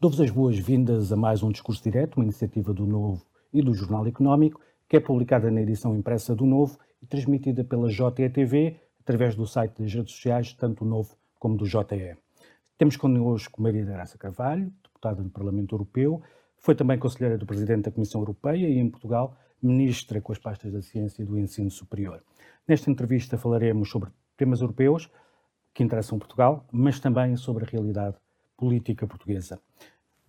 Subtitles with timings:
[0.00, 4.06] Dou-vos as boas-vindas a mais um Discurso Direto, uma iniciativa do Novo e do Jornal
[4.06, 9.44] Económico, que é publicada na edição impressa do Novo e transmitida pela JETV através do
[9.44, 12.16] site das redes sociais, tanto do Novo como do JE.
[12.78, 16.22] Temos connosco Maria da Graça Carvalho, deputada do Parlamento Europeu,
[16.58, 20.72] foi também conselheira do Presidente da Comissão Europeia e, em Portugal, ministra com as pastas
[20.72, 22.22] da Ciência e do Ensino Superior.
[22.68, 25.10] Nesta entrevista falaremos sobre temas europeus
[25.74, 28.16] que interessam Portugal, mas também sobre a realidade
[28.58, 29.60] política portuguesa.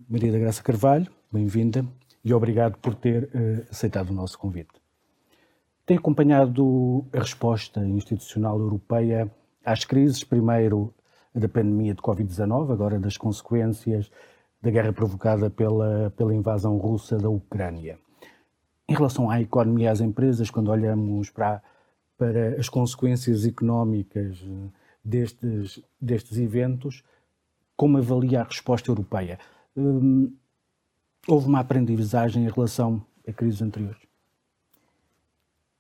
[0.08, 1.86] Maria da Graça Carvalho, bem-vinda
[2.24, 4.70] e obrigado por ter uh, aceitado o nosso convite.
[5.86, 9.30] Tem acompanhado a resposta institucional europeia
[9.66, 10.94] às crises, primeiro
[11.36, 14.10] da pandemia de Covid-19, agora das consequências
[14.62, 18.00] da guerra provocada pela, pela invasão russa da Ucrânia.
[18.88, 21.62] Em relação à economia e às empresas, quando olhamos para,
[22.18, 24.70] para as consequências económicas eh,
[25.04, 27.04] destes, destes eventos,
[27.76, 29.38] como avalia a resposta europeia?
[29.76, 30.36] Hum,
[31.28, 34.02] houve uma aprendizagem em relação a crises anteriores?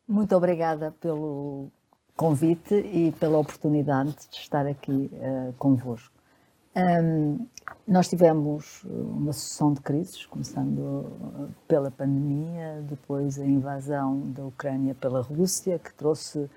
[0.07, 1.71] Muito obrigada pelo
[2.15, 6.19] convite e pela oportunidade de estar aqui uh, convosco.
[6.75, 7.47] Um,
[7.87, 15.21] nós tivemos uma sucessão de crises, começando pela pandemia, depois a invasão da Ucrânia pela
[15.21, 16.49] Rússia, que trouxe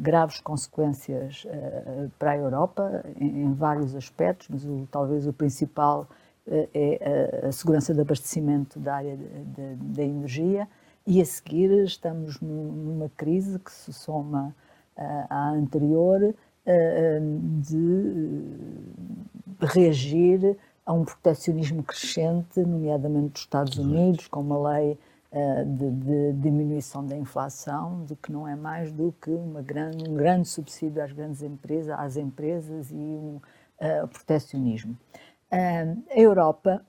[0.00, 6.08] graves consequências uh, para a Europa em, vários aspectos, mas o, talvez o principal
[6.46, 9.18] uh, é a, segurança de abastecimento da área
[9.76, 10.68] da energia.
[11.06, 14.54] E a seguir estamos numa crise que se soma
[15.30, 16.34] à anterior,
[17.62, 18.42] de
[19.58, 24.98] reagir a um proteccionismo crescente, nomeadamente dos Estados Unidos, com uma lei
[25.66, 29.30] de, de, diminuição da inflação, de que não é mais do que
[29.62, 34.96] grande, um grande subsídio às grandes empresas, às empresas e um uh, proteccionismo.
[35.52, 36.82] Uh, a Europa,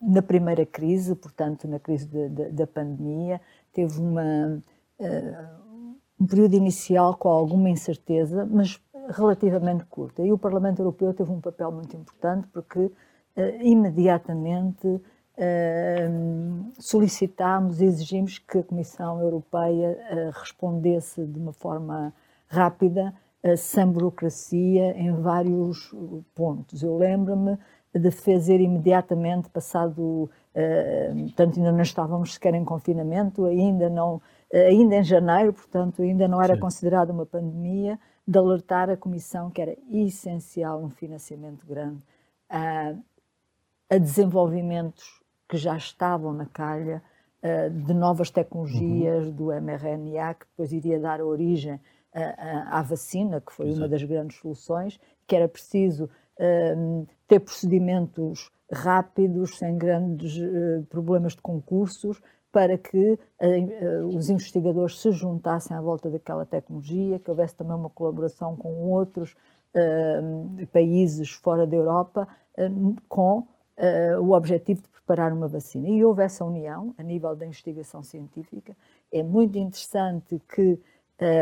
[0.00, 3.40] na primeira crise, portanto, na crise de, de, da pandemia,
[3.72, 4.62] teve uma
[6.20, 8.80] um período inicial com alguma incerteza, mas
[9.10, 10.22] relativamente curta.
[10.22, 12.92] E o Parlamento Europeu teve um papel muito importante porque uh,
[13.62, 15.00] imediatamente
[15.38, 22.12] uh, solicitámos e exigimos que a Comissão Europeia uh, respondesse de uma forma
[22.46, 23.14] rápida,
[23.56, 25.94] sem burocracia, em vários
[26.34, 26.82] pontos.
[26.82, 27.56] Eu lembro-me
[27.94, 30.28] de fazer imediatamente, passado,
[31.22, 34.20] portanto ainda não estávamos sequer em confinamento, ainda não
[34.52, 39.62] ainda em janeiro, portanto ainda não era considerada uma pandemia, de alertar a Comissão que
[39.62, 42.02] era essencial um financiamento grande
[42.48, 42.94] a,
[43.90, 45.17] a desenvolvimentos
[45.48, 47.02] que já estavam na calha,
[47.86, 49.32] de novas tecnologias uhum.
[49.32, 51.80] do mRNA, que depois iria dar origem
[52.12, 53.80] à vacina, que foi Exato.
[53.80, 56.10] uma das grandes soluções, que era preciso
[57.28, 62.20] ter procedimentos rápidos, sem grandes uh, problemas de concursos,
[62.52, 67.90] para que uh, os investigadores se juntassem à volta daquela tecnologia, que houvesse também uma
[67.90, 69.34] colaboração com outros
[69.74, 72.26] uh, países fora da Europa,
[72.58, 73.46] uh, com
[74.20, 75.88] o objetivo de preparar uma vacina.
[75.88, 78.76] E houve essa união a nível da investigação científica.
[79.10, 80.78] É muito interessante que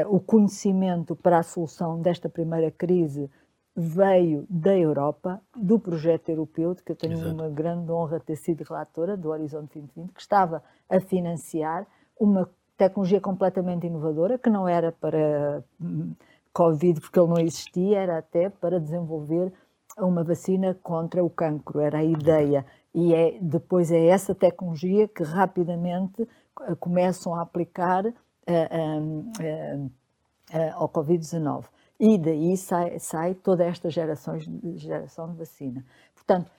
[0.08, 3.28] o conhecimento para a solução desta primeira crise
[3.74, 7.34] veio da Europa, do projeto europeu, de que eu tenho Exato.
[7.34, 11.86] uma grande honra de ter sido relatora, do Horizonte 2020, que estava a financiar
[12.18, 16.14] uma tecnologia completamente inovadora, que não era para hum,
[16.54, 19.52] Covid, porque ele não existia, era até para desenvolver
[19.98, 22.64] uma vacina contra o cancro, era a ideia.
[22.98, 26.26] E é, depois é essa tecnologia que rapidamente
[26.62, 28.12] eh, começam a aplicar uh,
[28.48, 31.66] uh, uh, ao Covid-19
[32.00, 35.84] e daí sai, sai toda esta geração de, geração de vacina.
[36.14, 36.50] Portanto,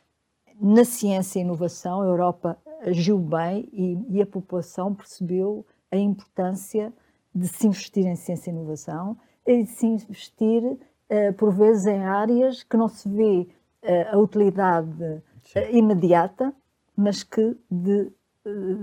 [0.62, 6.94] na ciência e inovação, a Europa agiu bem e, e, a população percebeu a importância
[7.34, 12.04] de se investir em ciência e inovação e de se investir, uh, por vezes, em
[12.04, 13.48] áreas que não se vê
[13.84, 15.24] uh, a utilidade
[15.72, 16.54] imediata,
[16.96, 18.12] mas que de,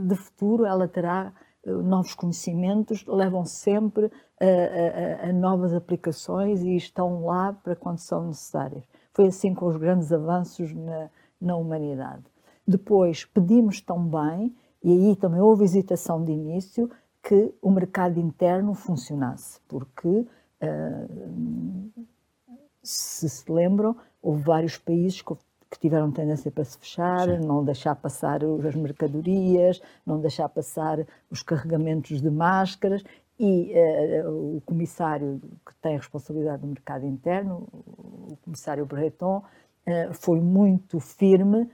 [0.07, 1.33] de futuro ela terá
[1.67, 8.27] novos conhecimentos, levam sempre a, a, a, novas aplicações e estão lá para quando são
[8.27, 8.85] necessárias.
[9.13, 12.25] Foi assim com os grandes avanços na, na humanidade.
[12.67, 16.91] Depois pedimos também, e aí também houve hesitação de início,
[17.23, 22.05] que o mercado interno funcionasse, porque, uh,
[22.83, 25.35] se se lembram, houve vários países que
[25.75, 27.45] que tiveram tendência para se fechar, Sim.
[27.45, 33.03] não deixar passar as mercadorias, não deixar passar os carregamentos de máscaras
[33.39, 33.75] e
[34.23, 39.43] uh, o comissário que tem a responsabilidade do mercado interno, o comissário Breton,
[40.15, 41.69] foi muito firme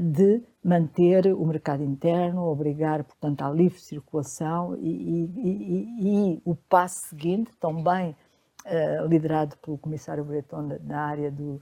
[0.00, 6.56] de manter o mercado interno, obrigar, portanto, à livre circulação e, e, e, e o
[6.56, 8.16] passo seguinte, também
[9.08, 11.60] liderado pelo comissário Breton na área do,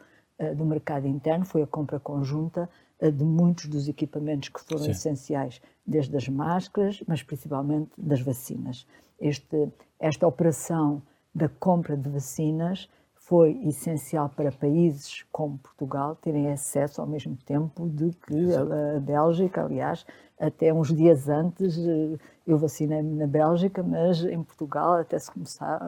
[0.57, 2.69] do mercado interno, foi a compra conjunta
[3.01, 4.91] de muitos dos equipamentos que foram Sim.
[4.91, 8.87] essenciais, desde as máscaras, mas principalmente das vacinas.
[9.19, 11.03] Este, esta operação
[11.35, 17.89] da compra de vacinas foi essencial para países como Portugal terem acesso ao mesmo tempo
[17.89, 20.05] de que a, a Bélgica, aliás,
[20.39, 25.79] até uns dias antes eh, eu vacinei-me na Bélgica, mas em Portugal, até se começar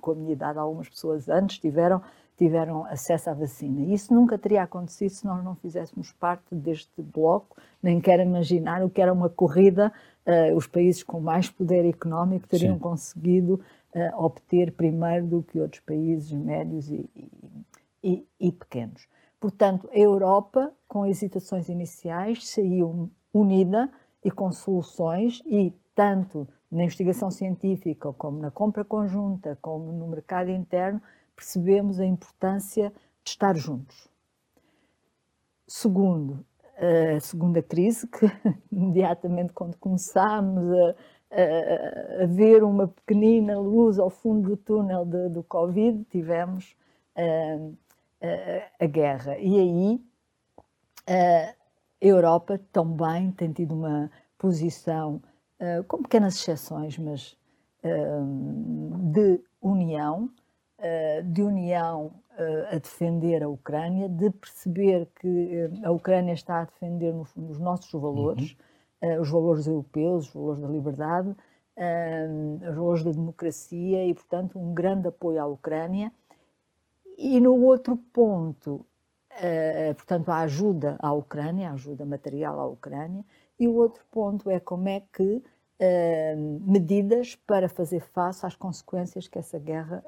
[0.00, 2.02] com a minha idade, algumas pessoas antes tiveram
[2.42, 3.82] tiveram acesso à vacina.
[3.94, 8.90] Isso nunca teria acontecido se nós não fizéssemos parte deste bloco, nem quero imaginar o
[8.90, 9.92] que era uma corrida,
[10.26, 12.80] uh, os países com mais poder económico teriam Sim.
[12.80, 13.60] conseguido
[13.94, 17.08] uh, obter primeiro do que outros países médios e,
[18.02, 19.06] e, e, pequenos.
[19.38, 23.88] Portanto, a Europa, com hesitações iniciais, saiu unida
[24.24, 30.50] e com soluções, e tanto na investigação científica, como na compra conjunta, como no mercado
[30.50, 31.00] interno,
[31.34, 32.92] percebemos a importância
[33.24, 34.08] de estar juntos.
[35.66, 36.44] Segundo,
[37.16, 38.26] a segunda crise, que
[38.70, 40.94] imediatamente quando começámos a,
[41.30, 46.76] a, a, ver uma pequenina luz ao fundo do túnel de, do Covid, tivemos
[47.16, 49.38] a, a guerra.
[49.38, 50.00] E aí
[51.06, 51.54] a
[52.00, 55.22] Europa também tem tido uma posição,
[55.86, 57.36] com pequenas exceções, mas
[59.12, 60.28] de união,
[61.24, 66.64] de união eh, a defender a Ucrânia, de perceber que eh, a Ucrânia está a
[66.64, 68.56] defender, no fundo, os nossos valores,
[69.02, 69.20] uhum.
[69.20, 71.36] os valores europeus, os valores da liberdade,
[72.68, 76.10] os valores da democracia e, portanto, um grande apoio à Ucrânia.
[77.18, 78.86] E no outro ponto,
[79.96, 83.24] portanto, a ajuda à Ucrânia, a ajuda material à Ucrânia,
[83.58, 85.42] e o outro ponto é como é que
[86.66, 90.04] medidas para fazer face às consequências que essa guerra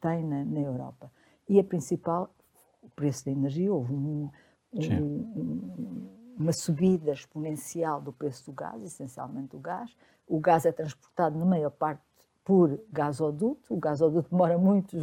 [0.00, 1.10] tem na, na Europa.
[1.48, 2.34] E a principal,
[2.82, 4.30] o preço da energia, houve um,
[4.72, 6.08] um,
[6.38, 9.94] uma subida exponencial do preço do gás, essencialmente o gás.
[10.26, 12.02] O gás é transportado, na maior parte,
[12.44, 13.74] por gasoduto.
[13.74, 15.02] O gasoduto demora muitos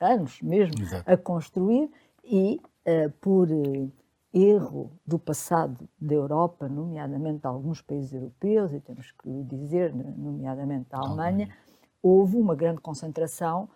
[0.00, 1.10] anos mesmo Exato.
[1.10, 1.90] a construir
[2.24, 3.92] e uh, por uh,
[4.32, 10.90] erro do passado da Europa, nomeadamente de alguns países europeus, e temos que dizer, nomeadamente
[10.90, 11.56] da Alemanha, Alemanha.
[12.02, 13.68] houve uma grande concentração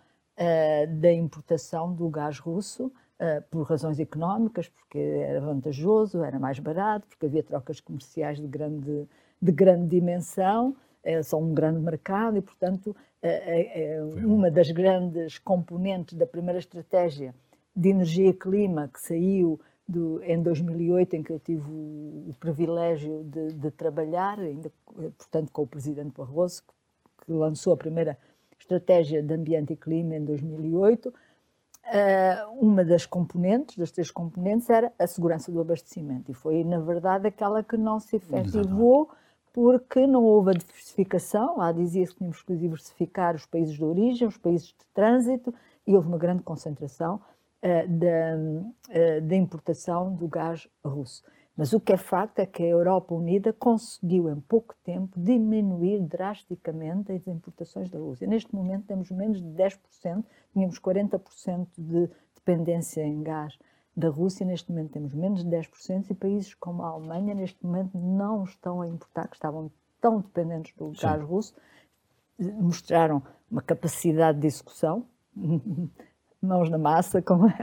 [0.99, 7.07] da importação do gás russo, uh, por razões económicas, porque era vantajoso, era mais barato,
[7.07, 9.07] porque havia trocas comerciais de grande,
[9.41, 10.75] de grande dimensão,
[11.05, 12.95] uh, são um grande mercado e, portanto,
[14.21, 17.33] uma das grandes componentes da primeira estratégia
[17.73, 19.57] de energia e clima que saiu
[19.87, 24.69] do, em 2008, em que eu tive o, o privilégio de, de, trabalhar, ainda,
[25.17, 28.32] portanto, com o presidente Barroso, que, que lançou a primeira Estratégia
[28.67, 31.13] de Ambiente e Clima em 2008,
[31.85, 36.31] eh, uma das componentes, das três componentes, era a segurança do abastecimento.
[36.31, 39.09] E foi, na verdade, aquela que não se efetivou
[39.51, 41.57] porque não houve a diversificação.
[41.57, 45.53] Lá dizia-se que tínhamos que diversificar os países de origem, os países de trânsito,
[45.85, 47.15] e houve uma grande concentração
[47.61, 48.37] uh, da,
[48.89, 51.23] uh, da importação do gás russo.
[51.55, 56.01] Mas o que é facto é que a Europa Unida conseguiu, em pouco tempo, diminuir
[56.01, 58.27] drasticamente as importações da Rússia.
[58.27, 63.57] Neste momento temos menos de 10%, tínhamos 40% de dependência em gás
[63.95, 67.95] da Rússia, neste momento temos menos de 10%, e países como a Alemanha, neste momento,
[67.95, 71.01] não estão a importar, que estavam tão dependentes do Sim.
[71.03, 71.55] gás russo,
[72.39, 75.05] mostraram uma capacidade de execução,
[76.41, 77.53] mãos na massa, como é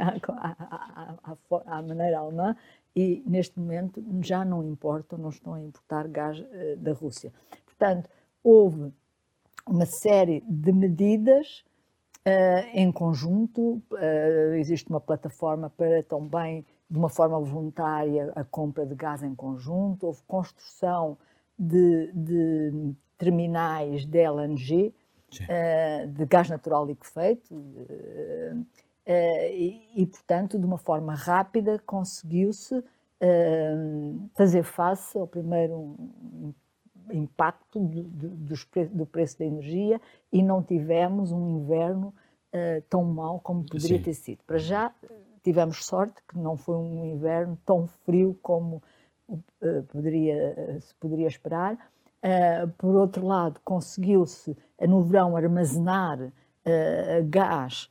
[1.67, 2.57] a maneira alemã,
[2.95, 7.33] e neste momento já não importam, não estão a importar gás uh, da Rússia.
[7.65, 8.09] Portanto,
[8.43, 8.93] houve
[9.67, 11.65] uma série de medidas
[12.27, 18.85] uh, em conjunto, uh, existe uma plataforma para também, de uma forma voluntária, a compra
[18.85, 21.17] de gás em conjunto, houve construção
[21.57, 24.93] de, de terminais de LNG,
[26.13, 27.55] de gás natural liquefeito,
[29.13, 32.81] eh, e, portanto, de uma forma rápida, conseguiu-se
[33.21, 33.75] eh,
[34.37, 35.97] fazer face ao primeiro
[37.13, 38.57] impacto do, do,
[38.93, 40.01] do, preço da energia
[40.33, 42.15] e não tivemos um inverno
[42.55, 44.05] uh, tão mau como poderia Sim.
[44.05, 44.45] ter sido.
[44.47, 44.95] Para já
[45.43, 48.81] tivemos sorte que não foi um inverno tão frio como
[49.89, 51.77] poderia, se poderia esperar.
[52.79, 56.33] por outro lado, conseguiu-se no verão armazenar
[57.25, 57.91] gás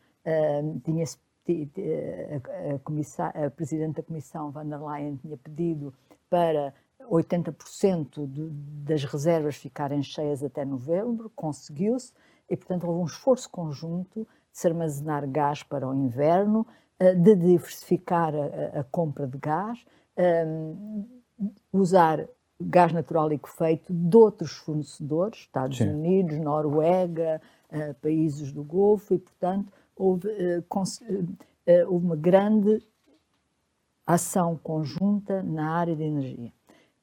[0.84, 5.94] tinha, a, a, a Presidente da Comissão, van der Leyen, tinha pedido
[6.30, 6.74] para
[7.10, 8.50] 80% de,
[8.84, 12.14] das reservas ficarem cheias até novembro, conseguiu-se,
[12.50, 16.66] e portanto houve um esforço conjunto de se armazenar gás para o inverno,
[17.00, 19.86] eh, de diversificar a, a compra de gás,
[20.18, 21.06] um,
[21.72, 22.28] usar
[22.60, 25.90] gás natural liquefeito de outros fornecedores, Estados Sim.
[25.90, 32.82] Unidos, Noruega, uh, países do Golfo, e portanto houve, uh, uh, houve uma grande
[34.08, 36.52] ação conjunta na área de energia.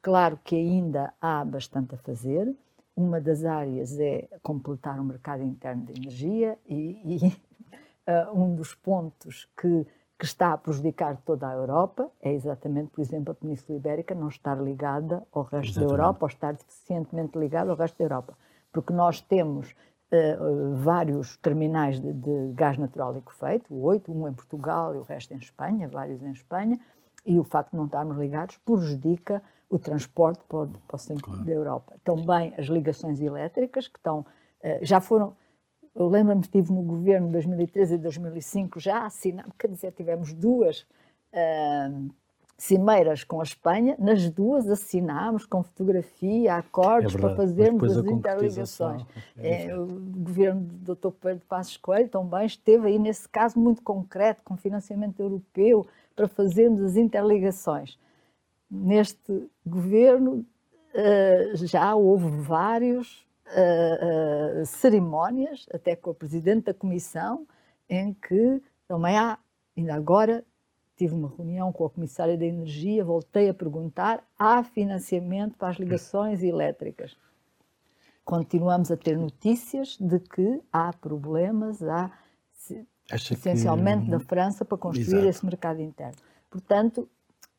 [0.02, 2.52] Claro que ainda há bastante a fazer.
[2.96, 8.74] Uma das áreas é completar o mercado interno de energia e, e uh, um dos
[8.74, 9.86] pontos que,
[10.18, 14.28] que está a prejudicar toda a Europa é exatamente, por exemplo, a Península Ibérica não
[14.28, 15.88] estar ligada ao resto exatamente.
[15.88, 18.38] da Europa ou estar deficientemente ligada ao resto da Europa.
[18.72, 19.74] Porque nós temos
[20.12, 25.34] uh, vários terminais de, de, gás natural liquefeito, oito, um em Portugal e o resto
[25.34, 26.78] em Espanha, vários em Espanha,
[27.24, 31.24] e o facto de não estarmos ligados prejudica o transporte para o, para o centro
[31.24, 31.44] claro.
[31.44, 31.96] da Europa.
[32.04, 35.36] Também as ligações elétricas, que estão, uh, já foram,
[35.94, 40.32] eu lembro-me que estive no governo de 2013 e 2005, já assinamos, quer dizer, tivemos
[40.32, 40.86] duas
[41.32, 42.14] uh,
[42.58, 49.04] cimeiras com a Espanha, nas duas assinámos com fotografia, acordos é para fazermos as interligações.
[49.36, 51.10] É, é, o governo do Dr.
[51.20, 56.80] Pedro Passos Coelho também esteve aí nesse caso muito concreto, com financiamento europeu, para fazermos
[56.80, 57.98] as interligações.
[58.70, 60.44] Neste governo
[60.94, 67.46] uh, já houve várias uh, uh, cerimónias, até com o presidente da comissão,
[67.88, 69.38] em que também há,
[69.76, 70.42] ainda agora
[70.96, 75.76] tive uma reunião com a comissária da energia, voltei a perguntar, há financiamento para as
[75.76, 77.16] ligações elétricas.
[78.24, 82.10] Continuamos a ter notícias de que há problemas, há
[83.10, 84.10] Acha essencialmente que...
[84.10, 85.28] da França, para construir Exato.
[85.28, 86.16] esse mercado interno.
[86.50, 87.08] Portanto,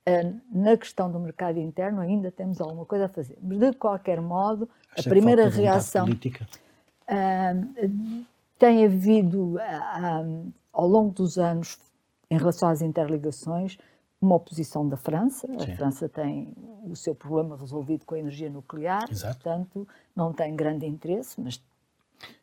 [0.05, 3.37] eh, na questão do mercado interno ainda temos alguma coisa a fazer.
[3.41, 6.05] Mas, de qualquer modo, Acha a primeira reação...
[6.05, 6.47] Política?
[7.09, 8.25] Uh,
[8.59, 11.79] tem havido, uh, ao longo dos anos,
[12.29, 13.77] em relação às interligações,
[14.21, 15.47] uma oposição da França.
[15.47, 15.71] Sim.
[15.71, 16.53] A França tem
[16.83, 19.35] o seu problema resolvido com a energia nuclear, Exato.
[19.35, 21.63] portanto, não tem grande interesse, mas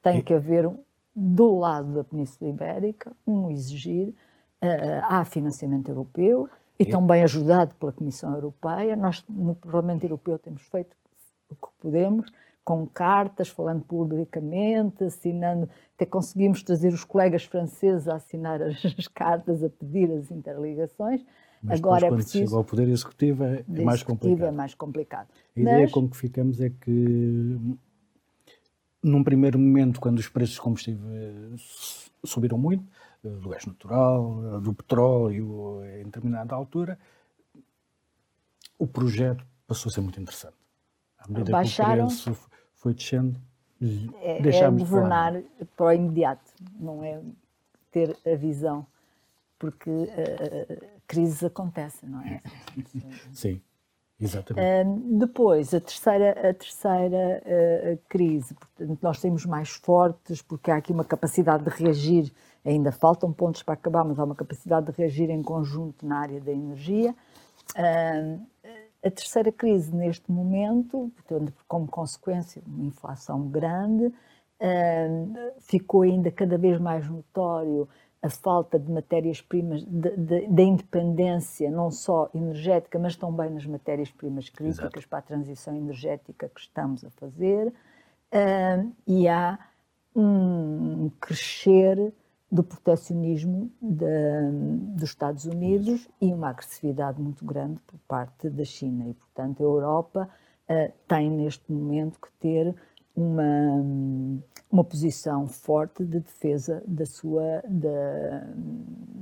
[0.03, 0.23] tem e...
[0.23, 0.71] que haver
[1.15, 6.49] do lado da Península Ibérica, um exigir, uh, há financiamento europeu
[6.79, 8.97] e, e também ajudado pela Comissão Europeia.
[8.97, 10.97] Nós, no Parlamento Europeu, temos feito
[11.49, 12.31] o que podemos,
[12.65, 15.69] com cartas, falando publicamente, assinando.
[15.95, 21.25] Até conseguimos trazer os colegas franceses a assinar as, as cartas, a pedir as interligações.
[21.63, 22.45] Mas Agora depois, é quando preciso.
[22.45, 24.49] chega ao Poder Executivo é, é mais complicado.
[24.49, 25.29] é mais complicado.
[25.29, 25.63] A Mas...
[25.63, 27.59] ideia com que ficamos é que
[29.03, 32.85] num primeiro momento, quando os preços de combustíveis subiram muito,
[33.23, 36.99] eh, do gás natural, eh, do petróleo, eh, em determinada altura,
[38.79, 40.57] o projeto passou a ser muito interessante.
[41.19, 42.51] À medida Baixaram, que o preço
[42.85, 43.41] foi descendo,
[44.21, 45.43] é, deixámos é governar
[45.75, 47.19] para o imediato, não é
[47.91, 48.87] ter a visão,
[49.59, 52.43] porque uh, crises acontecem, não é?
[53.33, 53.63] Sim.
[54.21, 54.87] Exatamente.
[54.87, 60.77] Uh, depois, a terceira, a terceira uh, crise, portanto, nós temos mais fortes, porque há
[60.77, 62.31] aqui uma capacidade de reagir,
[62.65, 66.39] ainda faltam pontos para acabar, mas há uma capacidade de reagir em conjunto na área
[66.39, 67.15] da energia.
[67.75, 68.54] Uh,
[69.05, 74.13] a terceira crise, neste momento, portanto, como consequência uma inflação grande,
[75.61, 77.87] ficou ainda cada vez mais notório
[78.23, 85.09] a falta de matérias-primas, da independência, não só energética, mas também nas matérias-primas críticas Exato.
[85.11, 87.71] para a transição energética que estamos a fazer.
[89.07, 89.59] E há
[90.17, 92.15] um crescer
[92.51, 94.07] do proteccionismo de,
[94.97, 99.09] dos Estados Unidos e uma agressividade muito grande por parte da China.
[99.09, 100.29] E, portanto, a Europa
[100.69, 102.75] uh, tem neste momento que ter
[103.17, 103.45] uma,
[104.71, 108.55] uma posição forte de defesa da sua, da,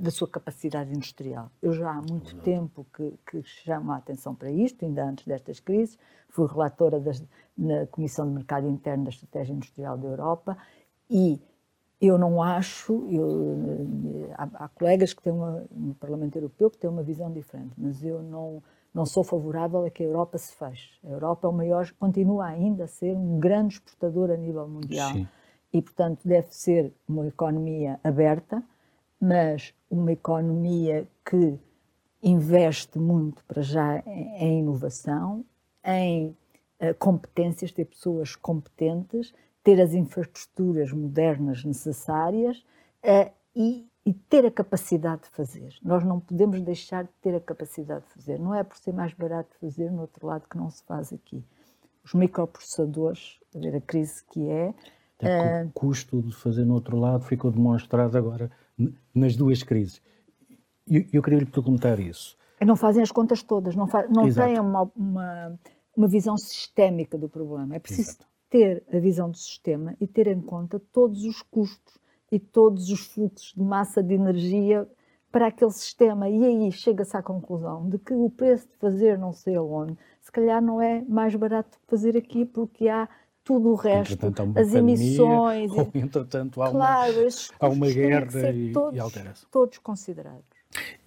[0.00, 1.50] da sua capacidade industrial.
[1.60, 5.60] Eu já há muito tempo que, que chamo a atenção para isto, ainda antes destas
[5.60, 5.98] crises,
[6.28, 7.22] fui relatora das,
[7.56, 10.56] na Comissão de Mercado Interno da Estratégia Industrial da Europa
[11.10, 11.40] e
[12.02, 13.86] eu não acho, eu,
[14.36, 18.02] há, há, colegas que têm uma, no Parlamento Europeu que têm uma visão diferente, mas
[18.02, 18.60] eu não,
[18.92, 20.98] não sou favorável a que a Europa se feche.
[21.04, 25.12] A Europa é o maior, continua ainda a ser um grande exportador a nível mundial.
[25.12, 25.28] Sim.
[25.72, 28.60] E, portanto, deve ser uma economia aberta,
[29.20, 31.56] mas uma economia que
[32.20, 35.44] investe muito para já em inovação,
[35.84, 36.36] em
[36.80, 39.32] uh, competências, ter pessoas competentes,
[39.62, 42.58] ter as infraestruturas modernas necessárias
[43.04, 45.74] uh, e e ter a capacidade de fazer.
[45.82, 48.38] Nós não podemos deixar de ter a capacidade de fazer.
[48.38, 51.44] Não é por ser mais barato fazer no outro lado que não se faz aqui.
[52.04, 54.74] Os microprocessadores, a ver a crise que é.
[55.22, 58.50] Uh, o custo de fazer no outro lado ficou demonstrado agora
[59.14, 60.02] nas duas crises.
[60.88, 62.36] Eu, eu queria lhe perguntar isso.
[62.60, 65.58] Não fazem as contas todas, não, faz, não têm uma, uma,
[65.96, 67.74] uma, visão sistémica do problema.
[67.74, 68.26] É preciso Exato.
[68.52, 71.96] Ter a visão do sistema e ter em conta todos os custos
[72.30, 74.86] e todos os fluxos de massa de energia
[75.32, 76.28] para aquele sistema.
[76.28, 80.30] E aí chega-se à conclusão de que o preço de fazer não sei aonde, se
[80.30, 83.08] calhar não é mais barato fazer aqui, porque há
[83.42, 85.72] tudo o resto, as pandemia, emissões.
[85.72, 87.28] Ou, entretanto, há claro, uma,
[87.58, 89.46] há uma guerra e, todos, e altera-se.
[89.50, 90.44] Todos considerados.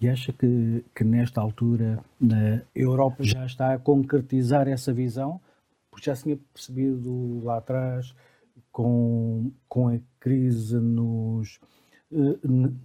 [0.00, 5.40] E acha que, que nesta altura a Europa já está a concretizar essa visão?
[5.96, 8.14] Porque já se tinha percebido lá atrás
[8.70, 11.58] com, com a crise nos,
[12.12, 12.76] uh,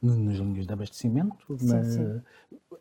[0.00, 2.22] nas linhas de abastecimento, sim, na, sim.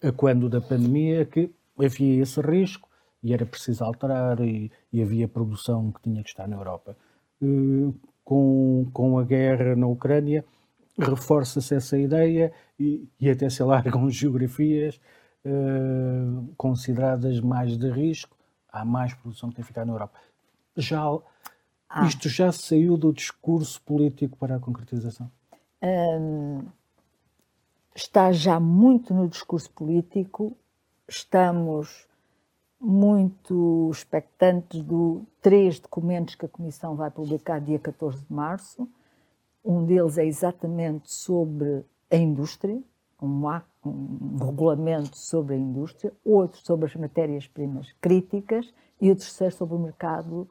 [0.03, 2.87] a quando da pandemia, que havia esse risco
[3.23, 6.95] e era preciso alterar e, e havia produção que tinha que estar na Europa.
[7.41, 10.45] Uh, com, com a guerra na Ucrânia,
[10.99, 15.01] reforça-se essa ideia e, e, até se alargam geografias
[15.43, 18.32] uh, consideradas mais de risco.
[18.73, 20.19] Há mais produção que tem que ficar na Europa.
[20.75, 21.01] Já
[21.95, 22.07] ah.
[22.07, 25.31] Isto já saiu do discurso político para a concretização?
[25.83, 26.65] Hum,
[27.93, 30.57] está já muito no discurso político.
[31.07, 32.07] Estamos
[32.79, 38.89] muito expectantes dos três documentos que a Comissão vai publicar dia 14 de março.
[39.63, 42.81] Um deles é exatamente sobre a indústria,
[43.25, 43.45] um,
[43.85, 49.79] um regulamento sobre a indústria, outro sobre as matérias-primas críticas e o terceiro sobre o
[49.79, 50.47] mercado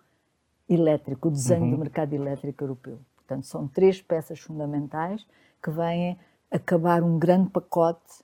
[0.69, 1.71] elétrico, o desenho uhum.
[1.73, 2.99] do mercado elétrico europeu.
[3.17, 5.27] Portanto, são três peças fundamentais
[5.63, 6.19] que vêm
[6.51, 8.21] acabar um grande pacote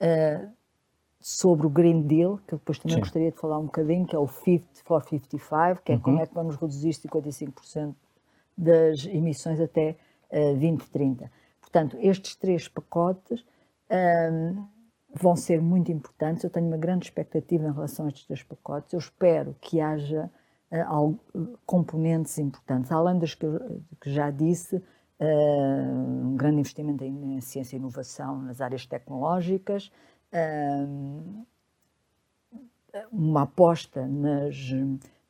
[0.00, 0.48] uh,
[1.20, 3.00] sobre o Green Deal, que depois também Sim.
[3.00, 6.00] gostaria de falar um bocadinho, que é o 50 for 55, que é uhum.
[6.00, 7.94] como é que vamos reduzir 55%
[8.56, 9.96] das emissões até
[10.30, 11.30] uh, 2030.
[11.60, 13.44] Portanto, estes três pacotes
[13.90, 14.66] um,
[15.14, 16.44] vão ser muito importantes.
[16.44, 18.92] Eu tenho uma grande expectativa em relação a estes três pacotes.
[18.92, 20.30] Eu espero que haja
[21.64, 22.92] componentes importantes.
[22.92, 23.46] Além das que,
[24.00, 24.82] que já disse,
[25.20, 29.90] um grande investimento em ciência e inovação nas áreas tecnológicas,
[33.10, 34.56] uma aposta nas,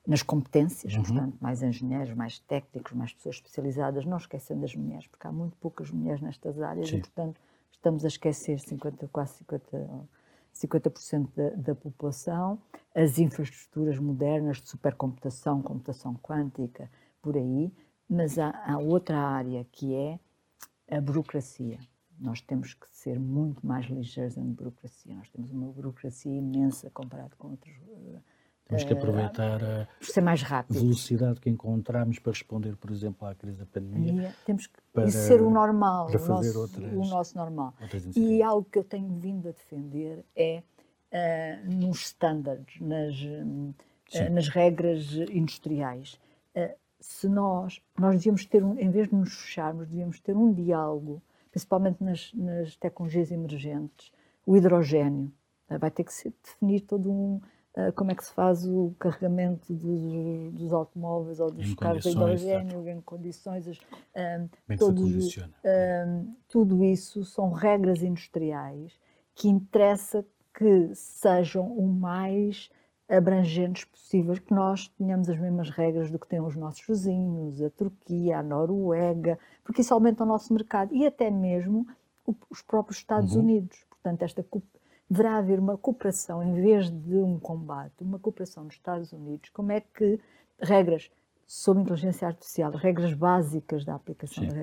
[0.06, 1.02] nas competências, uhum.
[1.02, 5.56] portanto, mais engenheiros, mais técnicos, mais pessoas especializadas, não esquecendo as mulheres, porque há muito
[5.58, 6.96] poucas mulheres nestas áreas Sim.
[6.96, 7.40] e, portanto,
[7.78, 10.08] estamos a esquecer 50, quase 50
[10.54, 12.60] 50% da, da, população,
[12.94, 16.90] as infraestruturas modernas de supercomputação, computação quântica,
[17.22, 17.72] por aí,
[18.08, 20.18] mas há, há outra área que é
[20.90, 21.78] a burocracia.
[22.18, 25.14] Nós temos que ser muito mais ligeiros na burocracia.
[25.14, 28.20] Nós temos uma burocracia imensa comparado com outros uh,
[28.68, 29.88] temos que aproveitar a
[30.68, 34.34] velocidade que encontramos para responder, por exemplo, à crise da pandemia.
[34.44, 37.72] Temos que para, ser o normal, o, nosso, outras, o nosso normal.
[38.14, 40.62] E algo que eu tenho vindo a defender é
[41.12, 46.20] uh, nos standards, nas, uh, nas regras industriais.
[46.54, 50.52] Uh, se nós, nós devíamos ter, um, em vez de nos fecharmos, devíamos ter um
[50.52, 54.12] diálogo, principalmente nas, nas tecnologias emergentes,
[54.44, 55.32] o hidrogênio.
[55.80, 57.40] vai ter que ser definir todo um
[57.94, 62.10] como é que se faz o carregamento dos, dos automóveis ou dos em carros de
[62.10, 63.66] hidrogênio em condições.
[63.68, 68.92] Um, ah, todos, um, ah, tudo isso são regras industriais
[69.34, 72.68] que interessa que sejam o mais
[73.08, 77.70] abrangentes possíveis, que nós tenhamos as mesmas regras do que têm os nossos vizinhos, a
[77.70, 81.86] Turquia, a Noruega, porque isso aumenta o nosso mercado e até mesmo
[82.50, 83.42] os próprios Estados uhum.
[83.42, 83.86] Unidos.
[83.88, 84.44] Portanto, esta
[85.10, 89.72] deverá haver uma cooperação, em vez de um combate, uma cooperação nos Estados Unidos, como
[89.72, 90.20] é que
[90.60, 91.10] regras
[91.46, 94.62] sobre inteligência artificial, regras básicas da aplicação da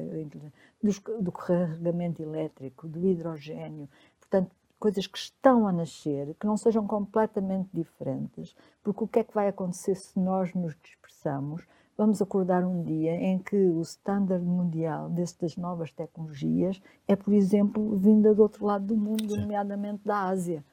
[1.19, 7.69] do carregamento elétrico, do hidrogênio, portanto, coisas que estão a nascer, que não sejam completamente
[7.73, 11.63] diferentes, porque o que é que vai acontecer se nós nos dispersamos?
[11.97, 17.95] Vamos acordar um dia em que o standard mundial destas novas tecnologias é, por exemplo,
[17.97, 19.41] vinda do outro lado do mundo, Sim.
[19.41, 20.63] nomeadamente da Ásia.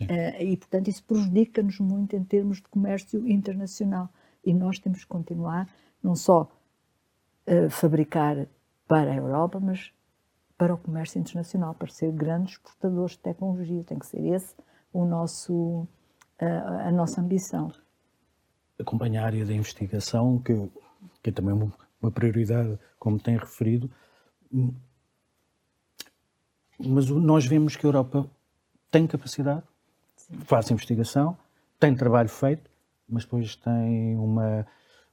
[0.00, 4.08] Uh, e, portanto, isso prejudica-nos muito em termos de comércio internacional.
[4.44, 5.68] E nós temos que continuar,
[6.02, 6.50] não só
[7.46, 8.46] a fabricar
[8.88, 9.92] para a Europa, mas
[10.56, 13.84] para o comércio internacional, para ser grandes exportadores de tecnologia.
[13.84, 14.54] Tem que ser esse
[14.92, 15.86] o nosso,
[16.38, 17.70] a, a nossa ambição
[18.82, 20.54] acompanhar a área da investigação, que,
[21.22, 23.90] que é também uma, uma prioridade, como tem referido.
[26.78, 28.28] mas nós vemos que a Europa
[28.90, 29.62] tem capacidade,
[30.16, 30.38] Sim.
[30.40, 31.36] faz investigação,
[31.80, 32.70] tem trabalho feito,
[33.08, 34.66] mas depois tem uma,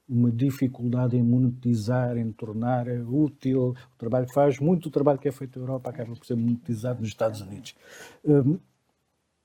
[0.08, 4.58] uma dificuldade em monetizar, em tornar útil o trabalho que faz.
[4.58, 7.74] Muito do trabalho que é feito na Europa acaba por ser monetizado nos Estados Unidos.
[8.24, 8.58] Um,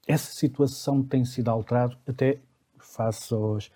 [0.07, 2.39] essa situação tem sido alterada até
[2.77, 3.71] face aos,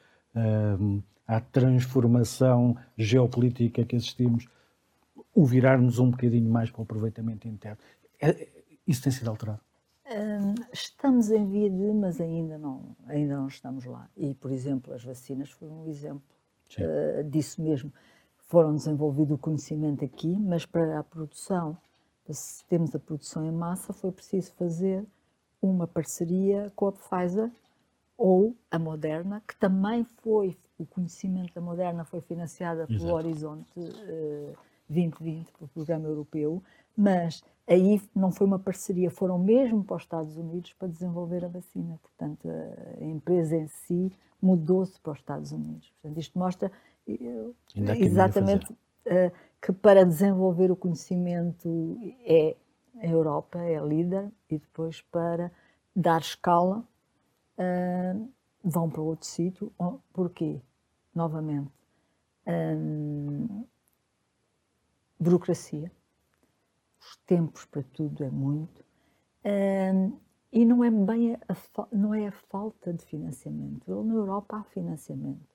[1.27, 4.47] à transformação geopolítica que assistimos,
[5.33, 7.77] o virarmos um bocadinho mais para o aproveitamento interno.
[8.21, 8.47] É,
[8.87, 9.61] isso tem sido alterado?
[10.73, 14.09] estamos em via de, mas ainda não, ainda não estamos lá.
[14.17, 16.23] E, por exemplo, as vacinas foram um exemplo
[16.79, 17.93] uh, disso mesmo.
[18.47, 21.77] Foram desenvolvido o conhecimento aqui, mas para a produção,
[22.27, 25.05] se temos a produção em massa, foi preciso fazer
[25.61, 27.51] uma parceria com a Pfizer
[28.19, 33.15] ou a Moderna, que também foi, o conhecimento da Moderna foi financiada pelo Exato.
[33.15, 34.57] Horizonte uh,
[34.89, 36.61] 2020, pelo Programa Europeu,
[36.97, 41.47] mas aí não foi uma parceria, foram mesmo para os Estados Unidos para desenvolver a
[41.47, 41.97] vacina.
[42.03, 42.49] Portanto,
[42.99, 45.89] a empresa em si mudou-se para os Estados Unidos.
[46.01, 46.69] Portanto, isto mostra
[47.97, 52.57] exatamente uh, que para desenvolver o conhecimento é
[53.01, 55.49] a Europa, é a líder, e depois para
[55.95, 56.83] dar escala
[57.59, 58.29] uh,
[58.63, 59.71] vão para outro sítio.
[60.13, 60.61] Porquê?
[61.13, 61.71] Novamente,
[62.47, 63.65] um,
[65.19, 65.91] burocracia
[66.99, 68.83] os tempos para tudo é muito.
[69.45, 70.17] Um,
[70.51, 74.03] e não é bem a, a, não é a falta de financiamento.
[74.03, 75.47] Na Europa há financiamento.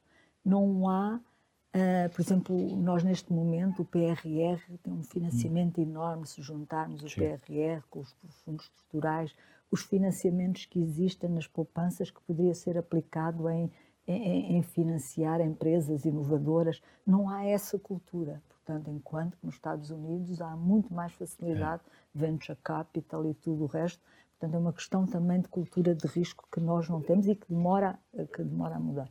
[0.44, 5.84] Não há, uh, por exemplo, nós neste momento, o PRR tem um financiamento hum.
[5.84, 7.20] enorme, se juntarmos o Sim.
[7.20, 8.14] PRR com os
[8.44, 9.34] fundos estruturais,
[9.70, 13.70] os financiamentos que existem nas poupanças que poderia ser aplicado em,
[14.06, 16.80] em, em financiar empresas inovadoras.
[17.06, 18.42] Não há essa cultura.
[18.48, 22.18] Portanto, enquanto que nos Estados Unidos há muito mais facilidade, é.
[22.18, 24.00] venture capital e tudo o resto.
[24.38, 27.46] Portanto, é uma questão também de cultura de risco que nós não temos e que
[27.48, 27.98] demora,
[28.32, 29.10] que demora a mudar.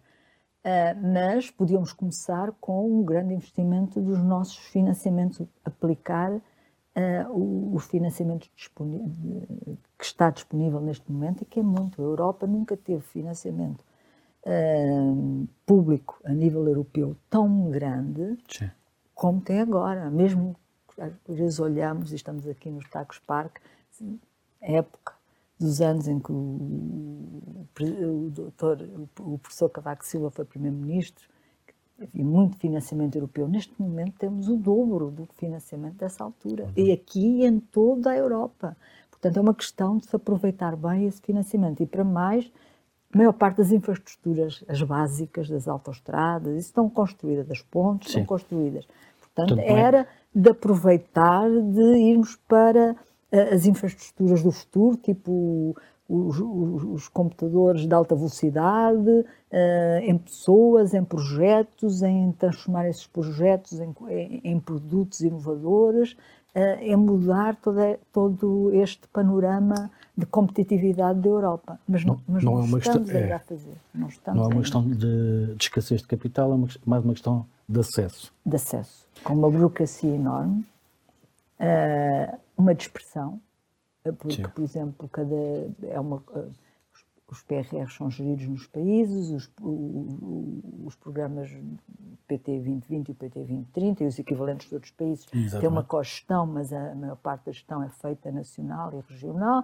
[0.63, 6.41] Uh, mas podíamos começar com um grande investimento dos nossos financiamentos, aplicar
[6.95, 12.01] uh, o, financiamento que está disponível neste momento e que é muito.
[12.01, 13.83] A Europa nunca teve financiamento
[14.45, 18.69] uh, público a nível europeu tão grande Sim
[19.13, 20.09] como tem agora.
[20.09, 20.55] Mesmo
[20.97, 23.57] às vezes olhamos e estamos aqui nos Tacos Park,
[24.61, 25.13] época
[25.59, 28.81] dos anos em que o, o doutor,
[29.19, 31.27] o professor Cavaco Silva foi primeiro-ministro,
[32.01, 33.47] havia muito financiamento europeu.
[33.47, 36.65] Neste momento temos o dobro do financiamento dessa altura.
[36.65, 36.71] Uhum.
[36.75, 38.75] E aqui em toda a Europa.
[39.09, 41.81] Portanto, é uma questão de se aproveitar bem esse financiamento.
[41.81, 42.51] E para mais,
[43.13, 48.19] a maior parte das infraestruturas, as básicas, das autoestradas, estão construídas, das pontes Sim.
[48.19, 48.85] estão construídas.
[49.21, 52.93] Portanto, era de aproveitar, de irmos para
[53.31, 55.75] uh, as infraestruturas do futuro, tipo
[56.07, 63.07] os, os, os computadores de alta velocidade, uh, em pessoas, em projetos, em transformar esses
[63.07, 66.13] projetos em, em, em produtos inovadores,
[66.55, 71.79] uh, em mudar toda, todo este panorama de competitividade da Europa.
[71.87, 73.73] Mas não, mas não, não é uma estamos questão, é, a fazer.
[73.93, 77.45] Não, não é uma questão de, de, escassez de capital, é uma, mais uma questão
[77.67, 78.31] de acesso.
[78.45, 79.07] De acesso.
[79.23, 80.65] Com uma burocracia enorme,
[81.59, 83.39] uh, uma dispersão,
[84.11, 84.43] porque, Sim.
[84.43, 85.35] por exemplo, cada,
[85.83, 86.51] é uma, uh,
[87.33, 89.51] os PRRs são geridos nos países, os,
[90.85, 91.49] os programas
[92.27, 95.59] PT 2020 e o PT 2030 e os equivalentes de outros países Exatamente.
[95.59, 99.63] têm uma cogestão, mas a maior parte da gestão é feita nacional e regional.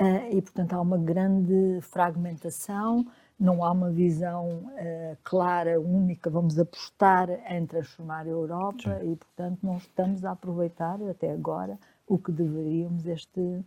[0.00, 3.06] Uh, e, portanto, há uma grande fragmentação,
[3.38, 9.12] não há uma visão uh, clara, única, vamos apostar em transformar a Europa Sim.
[9.12, 13.64] e, portanto, não estamos a aproveitar até agora o que deveríamos, este, uh,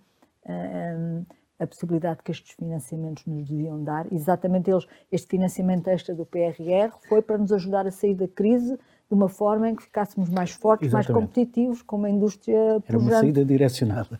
[0.47, 1.26] um,
[1.60, 4.12] a possibilidade que estes financiamentos nos deviam dar.
[4.13, 8.76] Exatamente eles, este financiamento extra do PRR foi para nos ajudar a sair da crise
[8.76, 11.12] de uma forma em que ficássemos mais fortes, Exatamente.
[11.12, 14.19] mais competitivos, com uma indústria Era uma saída direcionada.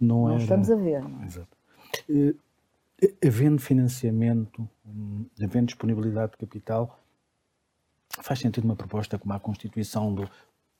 [0.00, 0.42] Não, não era...
[0.42, 1.02] estamos a ver.
[1.02, 1.26] Não é?
[1.26, 1.56] Exato.
[2.10, 2.34] Uh,
[3.24, 6.98] havendo financiamento, um, havendo disponibilidade de capital,
[8.20, 10.28] faz sentido uma proposta como a constituição do,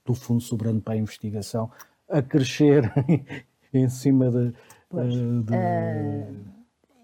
[0.04, 1.70] do Fundo Soberano para a Investigação
[2.08, 2.92] a crescer
[3.72, 4.54] em cima de.
[4.88, 5.54] Pois, uh, de...
[5.54, 6.44] Uh,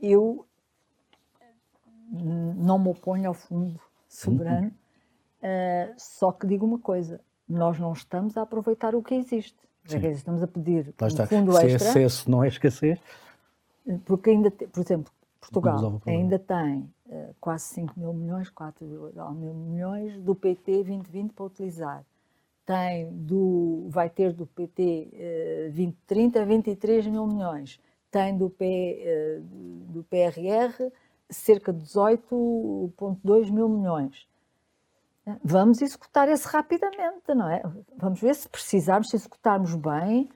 [0.00, 0.46] eu
[2.10, 8.36] não me oponho ao Fundo Soberano, uh, só que digo uma coisa: nós não estamos
[8.36, 9.58] a aproveitar o que existe.
[9.86, 9.98] Sim.
[10.08, 11.78] Estamos a pedir um fundo Se é extra.
[11.78, 12.98] Se é excesso, não é escassez.
[14.06, 18.86] Porque ainda, por exemplo, Portugal ainda tem uh, quase 5 mil milhões, 4
[19.34, 22.04] mil milhões do PT 2020 para utilizar.
[22.64, 29.40] Tem do, vai ter do PT 2030 23 mil milhões, tem do, P,
[29.88, 30.90] do PRR
[31.28, 34.28] cerca de 18,2 mil milhões.
[35.42, 37.62] Vamos executar esse rapidamente, não é?
[37.96, 40.28] Vamos ver se precisarmos, se executarmos bem,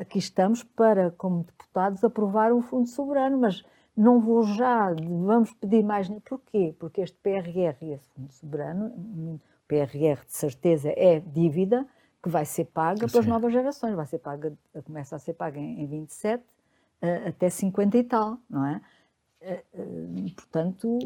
[0.00, 3.64] aqui estamos para, como deputados, aprovar um fundo soberano, mas
[3.96, 6.08] não vou já, vamos pedir mais.
[6.24, 6.74] Porquê?
[6.78, 11.86] Porque este PRR e esse fundo soberano, PRR de certeza é dívida
[12.22, 13.12] que vai ser paga Sim.
[13.12, 14.52] pelas novas gerações, vai ser paga,
[14.84, 18.80] começa a ser paga em, em 27 uh, até 50 e tal, não é?
[19.40, 20.98] Uh, uh, portanto,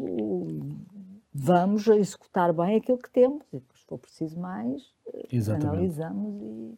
[1.31, 4.81] vamos executar bem aquilo que temos e se for preciso mais,
[5.31, 5.67] Exatamente.
[5.67, 6.77] analisamos e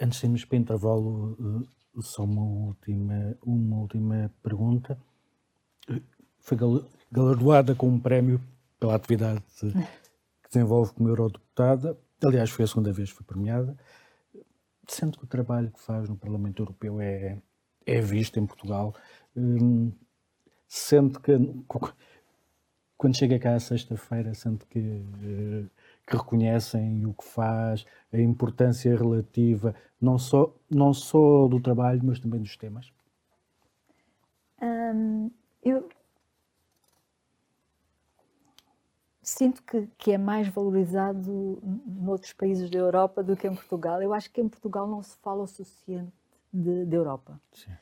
[0.00, 4.98] Antes de irmos para o intervalo, eh, só uma última, uma última pergunta.
[6.40, 6.58] Foi
[7.12, 8.40] galardoada com um prémio
[8.84, 11.98] pela atividade que desenvolve como eurodeputada.
[12.22, 13.74] Aliás, foi a segunda vez que foi premiada.
[14.86, 17.38] Sendo que o trabalho que faz no Parlamento Europeu é,
[17.86, 18.94] é visto em Portugal,
[19.34, 19.90] hum,
[20.68, 21.32] sente que
[22.98, 25.64] quando chega cá à sexta-feira, sente que eh,
[26.06, 32.20] que reconhecem o que faz, a importância relativa não só, não só do trabalho, mas
[32.20, 32.92] também dos temas?
[34.60, 35.30] Hum,
[35.62, 35.88] eu
[39.28, 44.02] sinto que, que é mais valorizado noutros países da Europa do que em Portugal.
[44.02, 46.12] Eu acho que em Portugal não se fala o suficiente
[46.52, 47.40] de, de Europa.
[47.52, 47.72] Sim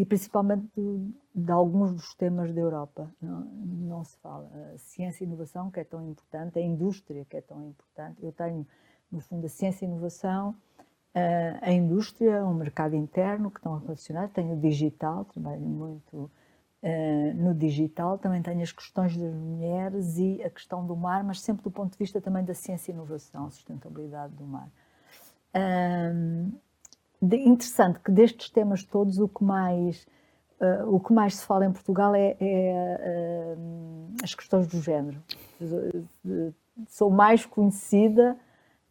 [0.00, 3.14] e principalmente de, de, alguns dos temas da Europa.
[3.20, 4.50] Não, não, se fala.
[4.74, 8.16] A ciência e inovação, que é tão importante, a indústria, que é tão importante.
[8.24, 8.66] Eu tenho,
[9.12, 10.56] no fundo, a ciência e inovação,
[11.60, 14.32] a indústria, o mercado interno, que estão relacionados.
[14.32, 16.30] Tenho o digital, trabalho muito
[17.36, 18.16] no digital.
[18.16, 21.92] Também tenho as questões das mulheres e a questão do mar, mas sempre do ponto
[21.92, 24.68] de vista também da ciência e inovação, sustentabilidade do mar
[27.20, 30.06] de, interessante que destes temas todos o que mais
[30.60, 35.20] uh, o que mais se fala em Portugal é, é uh, as questões do género.
[36.88, 38.36] Sou mais conhecida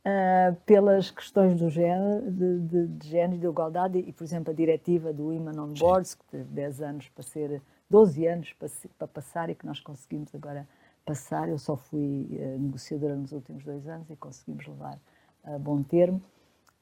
[0.06, 4.52] uh, pelas questões do género, de, de, de, género e de igualdade e, por exemplo,
[4.52, 8.70] a diretiva do Women on Boards, que teve 10 anos para ser, 12 anos para,
[8.98, 10.68] para passar e que nós conseguimos agora
[11.06, 11.50] passar.
[11.50, 12.28] Eu só fui
[12.60, 15.00] negociadora nos últimos dois anos e conseguimos levar
[15.44, 16.22] a bom termo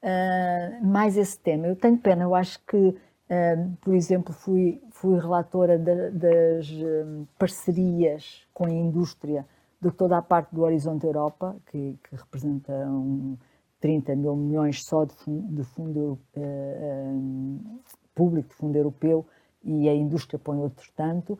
[0.02, 1.66] uh, mais esse tema.
[1.66, 7.26] Eu tenho pena, eu acho que, uh, por exemplo, fui, fui relatora de, das um,
[7.38, 9.46] parcerias com a indústria
[9.80, 13.36] de toda a parte do Horizonte Europa, que, que representa um
[13.80, 17.80] 30 mil milhões só de fundo, de fundo uh,
[18.14, 19.24] público, de fundo europeu,
[19.68, 21.38] e a indústria põe outro tanto,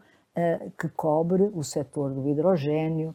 [0.78, 3.14] que cobre o setor do hidrogênio,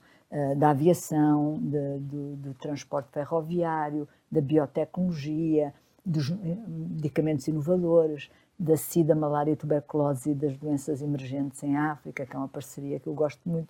[0.57, 5.73] da aviação, de, do, do transporte ferroviário, da biotecnologia,
[6.05, 12.35] dos eh, medicamentos inovadores, da SIDA, malária tuberculose e das doenças emergentes em África, que
[12.35, 13.69] é uma parceria que eu gosto muito,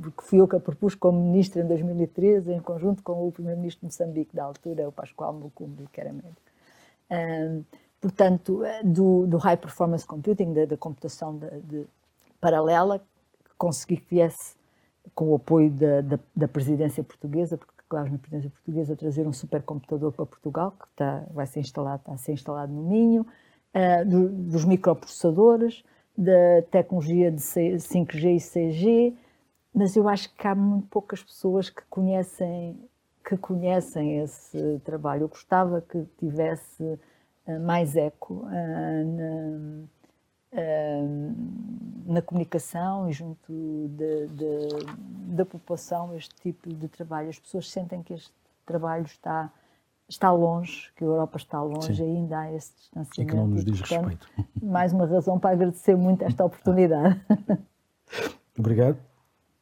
[0.00, 3.80] porque fui eu que a propus como ministra em 2013, em conjunto com o primeiro-ministro
[3.80, 6.42] de Moçambique da altura, o Pascoal Mucumbi, que era médico.
[8.04, 11.86] Portanto, eh, do, do, High Performance Computing, da, da computação de, de
[12.38, 13.02] paralela,
[13.56, 14.54] consegui que viesse
[15.14, 19.32] com o apoio da, da, da presidência portuguesa, porque claro, na presidência portuguesa, trazer um
[19.32, 24.06] supercomputador para Portugal, que está, vai ser instalado, está a ser instalado no Minho, uh,
[24.06, 25.82] do, dos microprocessadores,
[26.14, 29.14] da tecnologia de 5G e 6G,
[29.74, 32.78] mas eu acho que há muito poucas pessoas que conhecem
[33.26, 35.22] que conhecem esse trabalho.
[35.22, 36.98] Eu gostava que tivesse
[37.60, 39.88] mais eco uh,
[42.06, 43.52] na, na comunicação e junto
[43.90, 47.28] de, de, da população este tipo de trabalho.
[47.28, 48.32] As pessoas sentem que este
[48.64, 49.52] trabalho está
[50.08, 52.02] está longe, que a Europa está longe, Sim.
[52.02, 53.22] ainda há esse distanciamento.
[53.22, 54.28] E que não nos diz portanto, respeito.
[54.62, 57.20] Mais uma razão para agradecer muito esta oportunidade.
[58.58, 58.98] Obrigado.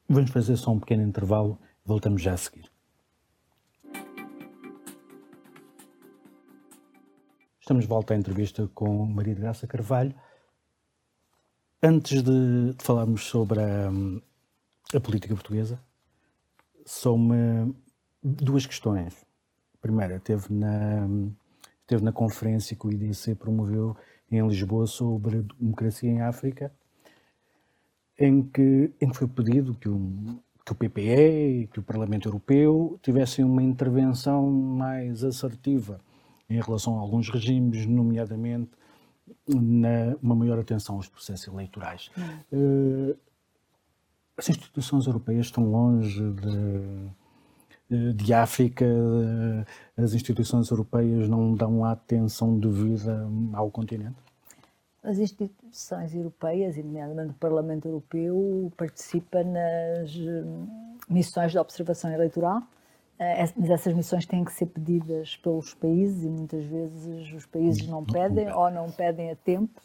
[0.08, 2.71] Vamos fazer só um pequeno intervalo, voltamos já a seguir.
[7.62, 10.12] Estamos de volta à entrevista com Maria de Graça Carvalho.
[11.80, 13.88] Antes de, falarmos sobre a,
[14.96, 15.80] a política portuguesa,
[16.84, 17.72] são me
[18.20, 19.14] duas questões.
[19.80, 21.06] Primeira, teve na,
[21.86, 23.96] teve na conferência que o IDC promoveu
[24.28, 26.74] em Lisboa sobre a democracia em África,
[28.18, 32.28] em que, em que foi pedido que o, que o PPE e que o Parlamento
[32.28, 36.00] Europeu tivessem uma intervenção mais assertiva
[36.56, 38.70] em relação a alguns regimes, nomeadamente
[39.48, 42.10] na, uma maior atenção aos processos eleitorais.
[42.52, 43.16] Uh,
[44.36, 46.20] as instituições europeias estão longe
[47.88, 48.86] de, de África,
[49.96, 54.16] as instituições europeias não dão a atenção devida ao continente?
[55.02, 60.66] As instituições europeias, e nomeadamente o Parlamento Europeu, participa nas hum,
[61.10, 62.62] missões de observação eleitoral, eh,
[63.56, 68.04] mas essas missões têm que ser pedidas pelos países e muitas vezes os países não
[68.04, 69.80] pedem ou não pedem a tempo,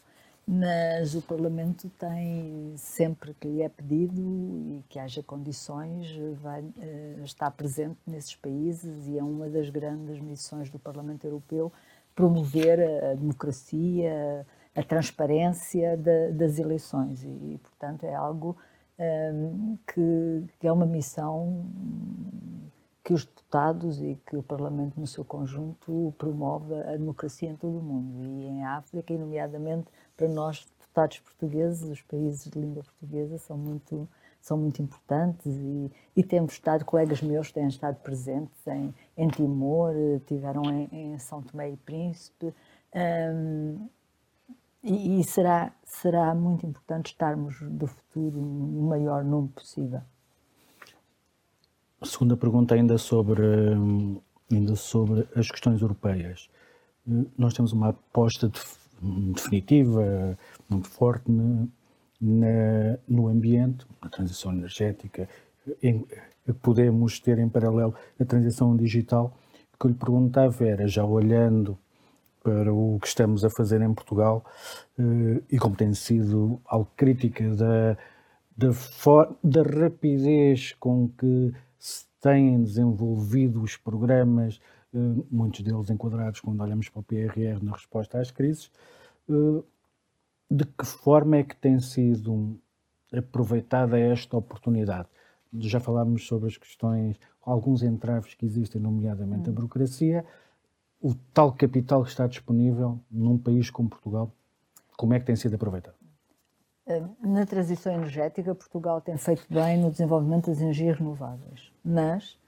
[0.46, 7.22] mas o Parlamento tem sempre que lhe é pedido e que haja condições, vai uh,
[7.22, 11.70] estar presente nesses países e é uma das grandes missões do Parlamento Europeu
[12.14, 18.56] promover a, democracia, a transparência de, das eleições e, portanto, é algo
[18.98, 21.64] um, ehm, que, que, é uma missão
[23.08, 27.78] que os deputados e que o Parlamento no seu conjunto promove a democracia em todo
[27.78, 32.82] o mundo e em África, e nomeadamente para nós, deputados portugueses, os países de língua
[32.82, 34.06] portuguesa são muito
[34.42, 39.94] são muito importantes e, e temos estado, colegas meus têm estado presentes em, em Timor,
[40.26, 42.54] tiveram em, em São Tomé e Príncipe,
[42.94, 43.88] um,
[44.82, 50.02] e, e, será, será muito importante estarmos do futuro no maior número possível.
[52.02, 53.42] Segunda pergunta ainda sobre,
[54.50, 56.48] ainda sobre as questões europeias.
[57.36, 58.50] Nós temos uma aposta
[59.34, 61.30] definitiva, muito forte
[62.20, 65.28] na, no ambiente, na transição energética,
[65.82, 66.06] em,
[66.62, 69.36] podemos ter em paralelo a transição digital.
[69.74, 71.76] O que eu lhe perguntava era, já olhando
[72.42, 74.44] para o que estamos a fazer em Portugal
[74.98, 77.96] eh, e como tem sido algo crítica da,
[78.56, 78.68] da,
[79.42, 84.60] da rapidez com que se têm desenvolvido os programas,
[84.92, 84.98] eh,
[85.30, 88.70] muitos deles enquadrados quando olhamos para o PRR na resposta às crises,
[89.28, 89.62] eh,
[90.50, 92.58] de que forma é que tem sido
[93.12, 95.08] aproveitada esta oportunidade?
[95.54, 99.54] Já falámos sobre as questões, alguns entraves que existem, nomeadamente a hum.
[99.54, 100.24] burocracia,
[101.00, 104.32] o tal capital que está disponível num país como Portugal,
[104.96, 105.97] como é que tem sido aproveitado?
[106.88, 112.38] Eh, na transição energética, Portugal tem feito bem no desenvolvimento das energias renováveis, mas,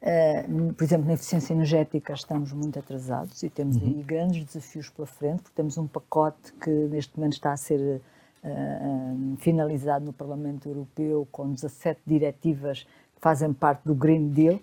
[0.00, 3.88] eh, por exemplo, na eficiência energética estamos muito atrasados e temos uhum.
[3.88, 8.00] aí grandes desafios pela frente, porque temos um pacote que neste momento está a ser
[8.42, 14.58] uh, finalizado no Parlamento Europeu com 17 diretivas que fazem parte do Green Deal,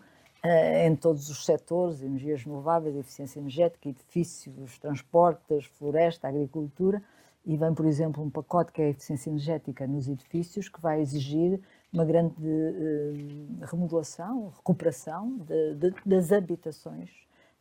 [0.86, 7.04] em todos os setores, energias renováveis, eficiência energética, edifícios, transportes, floresta, agricultura,
[7.46, 11.02] e vem, por exemplo, um pacote que é a eficiência energética nos edifícios, que vai
[11.02, 11.60] exigir
[11.92, 17.10] uma grande uh, remodelação, recuperação de, de, das habitações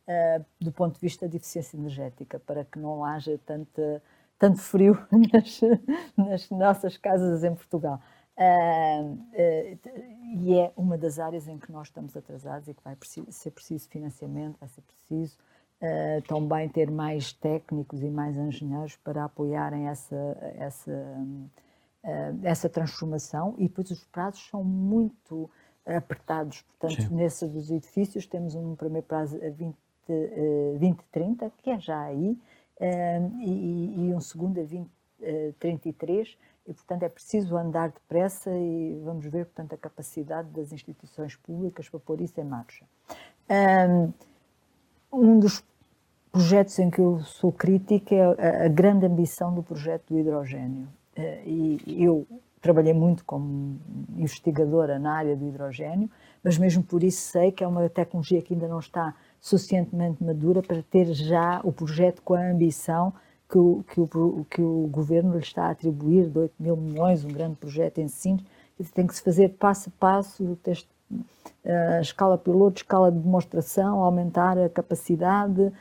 [0.07, 4.03] uh, do ponto de vista de eficiência energética, para que não haja tanta,
[4.37, 4.97] tanto frio
[5.33, 5.61] nas,
[6.15, 8.01] nas nossas casas em Portugal.
[8.37, 9.17] Uh,
[10.37, 12.95] e é uma das áreas em que nós estamos atrasados e que vai
[13.29, 15.37] ser preciso financiamento, vai ser preciso
[15.81, 23.55] uh, também ter mais técnicos e mais engenheiros para apoiarem essa, essa, uh, essa transformação
[23.57, 25.49] e depois os prazos são muito
[25.85, 27.15] apertados, portanto, Sim.
[27.15, 29.75] nesses dos edifícios temos um primeiro prazo a 20,
[30.09, 32.37] uh, 2030, que é já aí,
[33.41, 39.47] e, e, um segundo a 2033, e, portanto, é preciso andar depressa e vamos ver,
[39.47, 42.85] portanto, a capacidade das instituições públicas para pôr isso em marcha.
[45.11, 45.61] Um dos
[46.31, 50.87] projetos em que eu sou crítica é a, grande ambição do projeto do hidrogênio.
[51.15, 52.27] Eh, e eu
[52.61, 53.79] trabalhei muito como
[54.17, 56.09] investigadora na área do hidrogênio,
[56.43, 60.61] mas mesmo por isso sei que é uma tecnologia que ainda não está suficientemente madura
[60.61, 63.13] para ter já o projeto com a ambição
[63.49, 67.25] que o, que o, que o governo lhe está a atribuir de 8 mil milhões,
[67.25, 68.43] um grande projeto em Sines,
[68.93, 74.57] tem que se fazer passo a passo, teste, uh, escala piloto, escala de demonstração, aumentar
[74.57, 75.71] a capacidade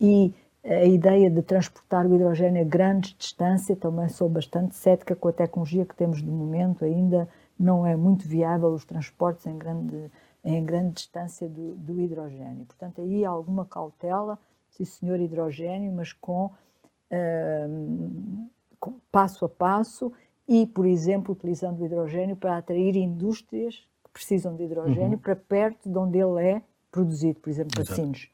[0.00, 5.28] e a ideia de transportar o hidrogênio a grandes distâncias, também sou bastante cética com
[5.28, 7.28] a tecnologia que temos de momento, ainda
[7.58, 10.10] não é muito viável os transportes em grande,
[10.44, 12.64] em grande distância do, do hidrogênio.
[12.64, 14.38] Portanto, aí há alguma cautela,
[14.70, 20.12] sim senhor, hidrogênio, mas com, uh, com, passo a passo
[20.46, 25.18] e, por exemplo, utilizando o hidrogênio para atrair indústrias que precisam de hidrogênio uhum.
[25.18, 28.28] para perto de onde ele é produzido, por exemplo, Sines.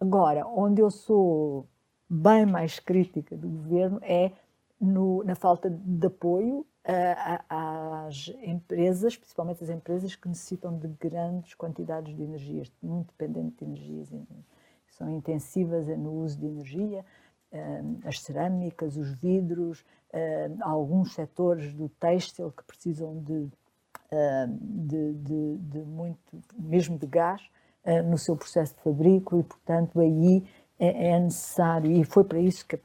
[0.00, 1.66] Agora, onde eu sou
[2.08, 4.32] bem mais crítica do governo é
[4.80, 11.54] no, na falta de apoio uh, às empresas, principalmente as empresas que necessitam de grandes
[11.54, 14.12] quantidades de energias, muito dependentes de energias
[14.88, 17.04] são intensivas no uso de energia,
[17.50, 23.50] eh, as cerâmicas, os vidros, eh, alguns setores do têxtil que precisam de
[24.60, 26.18] de, de, de, muito,
[26.58, 27.40] mesmo de gás,
[28.02, 30.44] no seu processo de fabrico e, portanto, aí
[30.78, 32.78] é, é necessário, e foi para isso que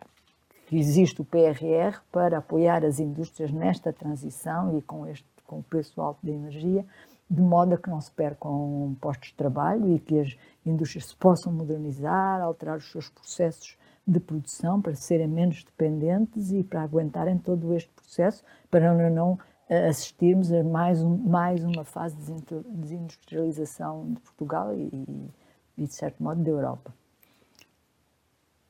[0.72, 6.02] existe o PRR, para apoiar as indústrias nesta transição e com, este, com o preço
[6.02, 6.86] alto da energia,
[7.30, 11.16] de modo a que não se percam postos de trabalho e que as indústrias se
[11.16, 17.38] possam modernizar, alterar os seus processos de produção para serem menos dependentes e para aguentarem
[17.38, 22.34] todo este processo, para não, não eh, assistirmos a mais, um, mais uma fase de
[22.70, 25.32] desindustrialização de Portugal e,
[25.78, 26.94] e, de certo modo, da Europa.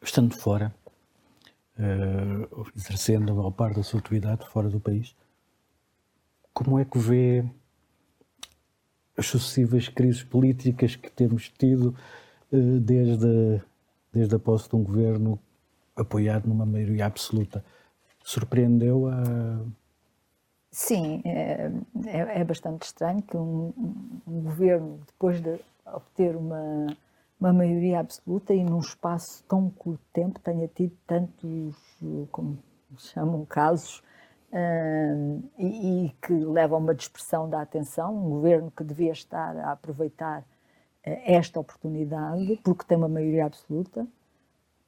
[0.01, 0.73] Estando fora,
[1.77, 5.15] uh, exercendo a maior parte da sua atividade fora do país,
[6.53, 7.45] como é que vê
[9.15, 11.95] as sucessivas crises políticas que temos tido
[12.51, 13.61] uh, desde,
[14.11, 15.39] desde a posse de um governo
[15.95, 17.63] apoiado numa maioria absoluta?
[18.23, 19.63] Surpreendeu a
[20.71, 21.71] Sim, é,
[22.05, 23.73] é, é, bastante estranho que um,
[24.27, 26.87] um, governo, depois de obter uma,
[27.39, 31.75] uma maioria absoluta e num espaço tão curto de tempo, tenha tido tantos,
[32.31, 32.59] como
[32.97, 34.03] chamam, casos
[34.51, 38.15] uh, e, e, que levam a uma dispersão da atenção.
[38.15, 40.45] Um governo que devia estar a aproveitar uh,
[41.25, 44.05] esta oportunidade, porque tem uma maioria absoluta,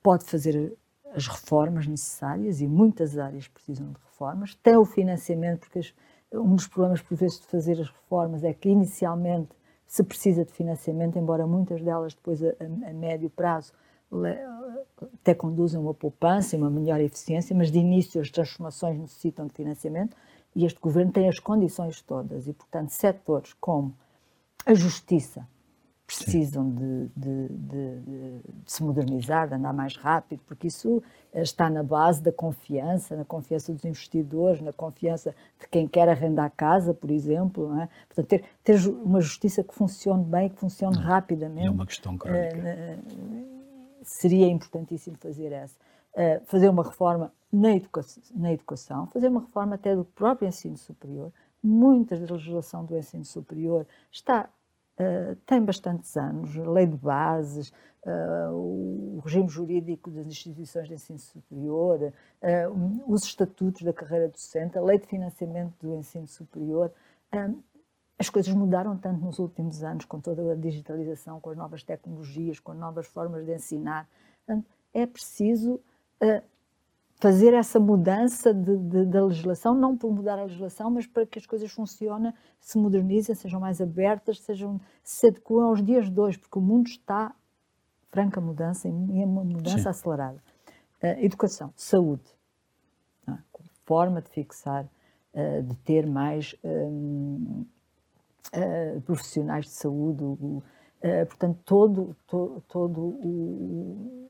[0.04, 0.78] pode fazer
[1.14, 5.94] as reformas necessárias e muitas áreas precisam de reformas, tem o financiamento, porque
[6.34, 9.50] um dos problemas, por vezes, de fazer as reformas é que inicialmente
[9.88, 13.74] se precisa de financiamento, embora muitas delas depois a, a, a médio prazo
[15.14, 19.54] até conduzem uma poupança e uma melhor eficiência, mas de início as transformações necessitam de
[19.54, 20.16] financiamento
[20.56, 22.48] e este governo tem as condições todas.
[22.48, 23.96] E, portanto, setores como
[24.66, 25.48] a justiça,
[26.10, 31.70] precisam de, de, de, de, se modernizar, de andar mais rápido, porque isso eh, está
[31.70, 36.96] na base da confiança, na confiança dos investidores, na confiança de quem quer arrendar casa,
[36.96, 37.72] por exemplo.
[37.80, 37.88] É?
[38.08, 41.68] Portanto, ter, ter uma justiça que funcione bem, que funcione não, rapidamente.
[41.68, 43.00] É uma questão crónica.
[44.02, 45.78] seria importantíssimo fazer essa.
[46.16, 50.76] Uh, fazer uma reforma na educação, na educação, fazer uma reforma até do próprio ensino
[50.76, 51.32] superior.
[51.62, 54.50] Muita da legislação do ensino superior está
[55.00, 57.72] Uh, tem bastantes anos, a lei de bases,
[58.06, 64.78] uh, o regime jurídico das instituições de ensino superior, uh, os estatutos da carreira docente,
[64.78, 66.92] a lei de financiamento do ensino superior.
[68.18, 72.60] as coisas mudaram tanto nos últimos anos, com toda a digitalização, com as novas tecnologias,
[72.60, 74.06] com novas formas de ensinar.
[74.46, 75.80] Portanto, é preciso
[77.20, 81.38] fazer essa mudança de, de, da legislação, não por mudar a legislação, mas para que
[81.38, 86.40] as coisas funcionem, se modernizem, sejam mais abertas, sejam, se adequem aos dias de hoje,
[86.40, 87.36] porque o mundo está
[88.10, 89.90] franca mudança e é uma mudança Sim.
[89.90, 90.42] acelerada.
[91.04, 92.24] Uh, educação, saúde,
[93.28, 93.34] é?
[93.86, 97.68] forma de fixar, uh, de ter mais um, uh,
[98.54, 100.24] eh, profissionais de saúde,
[101.28, 104.30] portanto, todo, to, todo o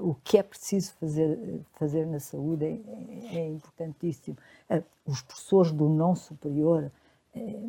[0.00, 4.36] o que é preciso fazer, fazer na saúde é, é importantíssimo.
[4.68, 6.90] Eh, os professores do não superior,
[7.34, 7.68] eh,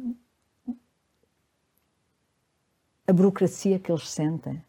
[3.05, 4.61] a burocracia que eles sentem,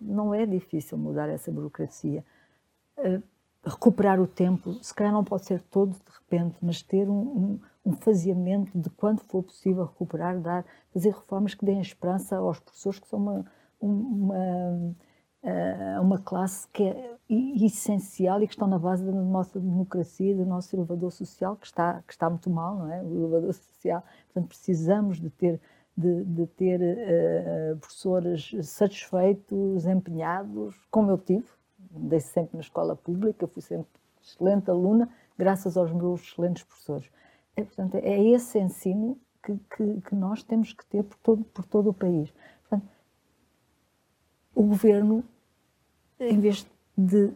[0.00, 2.24] não é difícil mudar essa burocracia.
[2.98, 3.20] Eh,
[3.64, 7.60] recuperar o tempo, se calhar não pode ser todo de repente, mas ter um, um,
[7.86, 12.98] um faseamento de quando for possível recuperar, dar, fazer reformas que deem esperança aos professores,
[13.00, 13.46] que são uma,
[13.80, 14.94] uma
[15.44, 20.44] a uma classe que é essencial e que estão na base da nossa democracia, do
[20.44, 23.02] nosso elevador social, que está, que está muito mal, não é?
[23.02, 24.02] O elevador social.
[24.26, 25.60] Portanto, precisamos de ter,
[25.96, 31.46] de, de ter uh, professores satisfeitos, empenhados, como eu tive.
[31.90, 33.88] Dei sempre na escola pública, fui sempre
[34.22, 37.08] excelente aluna, graças aos meus excelentes professores.
[37.56, 41.64] É, portanto, é esse ensino que, que, que nós temos que ter por todo, por
[41.64, 42.32] todo o país.
[42.62, 42.88] Portanto,
[44.54, 45.24] o governo
[46.30, 46.66] em vez
[46.96, 47.30] de.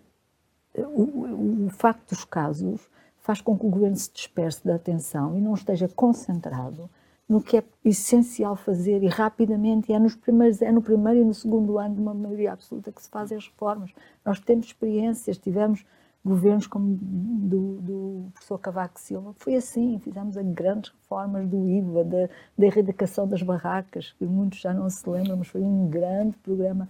[0.76, 5.41] O, o, facto dos casos faz com que o governo se disperse da atenção e
[5.41, 6.89] não esteja concentrado
[7.28, 11.24] no que é essencial fazer e rapidamente, e é, nos primeiros, é no primeiro e
[11.24, 13.93] no segundo ano de uma maioria absoluta que se fazem as reformas.
[14.24, 15.84] Nós temos experiências, tivemos
[16.24, 22.28] governos como do, do professor Cavaco Silva, foi assim, fizemos grandes reformas do IVA, da,
[22.57, 26.89] da erradicação das barracas, que muitos já não se lembram, mas foi um grande programa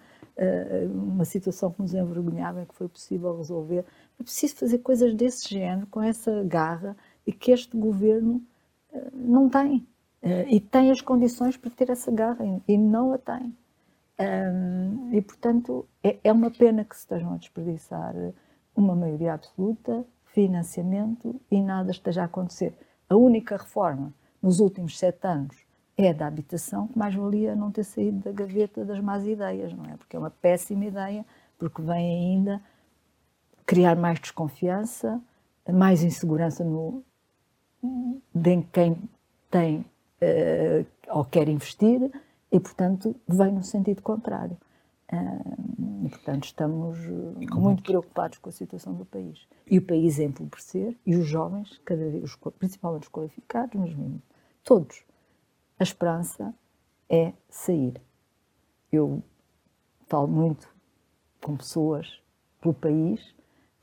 [0.93, 3.85] uma situação que nos envergonhava, que foi possível resolver.
[4.19, 8.43] É preciso fazer coisas desse género, com essa garra, e que este governo
[8.93, 9.87] eh, não tem.
[10.23, 13.55] Eh, e tem as condições para ter essa garra, e não a tem.
[15.13, 18.15] E, portanto, é, é uma pena que se estejam a desperdiçar
[18.75, 22.75] uma maioria absoluta, financiamento e nada esteja a acontecer.
[23.09, 24.13] A única reforma
[24.43, 25.68] nos últimos sete anos
[25.99, 29.85] é da habitação, que mais valia não ter saído da gaveta das más ideias, não
[29.85, 29.97] é?
[29.97, 31.27] Porque é uma péssima ideia,
[31.59, 32.63] porque vem ainda
[33.67, 35.21] criar mais desconfiança,
[35.69, 37.03] mais insegurança no,
[38.33, 38.97] de quem
[39.51, 42.11] tem uh, ou quer investir
[42.51, 44.57] e, portanto, vem no sentido contrário.
[45.13, 46.97] Uh, e, portanto, estamos
[47.53, 49.49] muito preocupados com a situação do país.
[49.69, 54.23] E o país é empobrecer e os jovens, cada vez, principalmente os qualificados, mas mesmo
[54.63, 55.08] todos.
[55.79, 56.55] A esperança
[57.09, 58.01] é sair.
[58.91, 59.23] Eu
[60.07, 60.69] falo muito
[61.41, 62.21] com pessoas
[62.61, 63.35] pelo país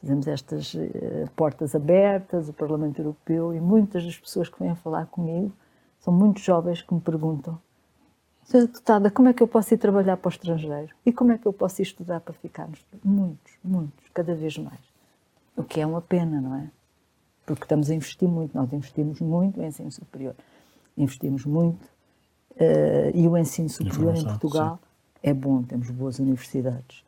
[0.05, 5.07] fazemos estas uh, portas abertas, o Parlamento Europeu, e muitas das pessoas que vêm falar
[5.07, 5.51] comigo
[5.99, 7.59] são muito jovens que me perguntam:
[8.43, 10.93] Senhora Deputada, como é que eu posso ir trabalhar para o estrangeiro?
[11.03, 13.07] E como é que eu posso ir estudar para ficar no estrangeiro?
[13.07, 14.79] Muitos, muitos, cada vez mais.
[15.57, 16.69] O que é uma pena, não é?
[17.45, 20.35] Porque estamos a investir muito, nós investimos muito em ensino superior.
[20.97, 21.83] Investimos muito
[22.51, 25.19] uh, e o ensino superior em Portugal sim.
[25.23, 27.03] é bom, temos boas universidades.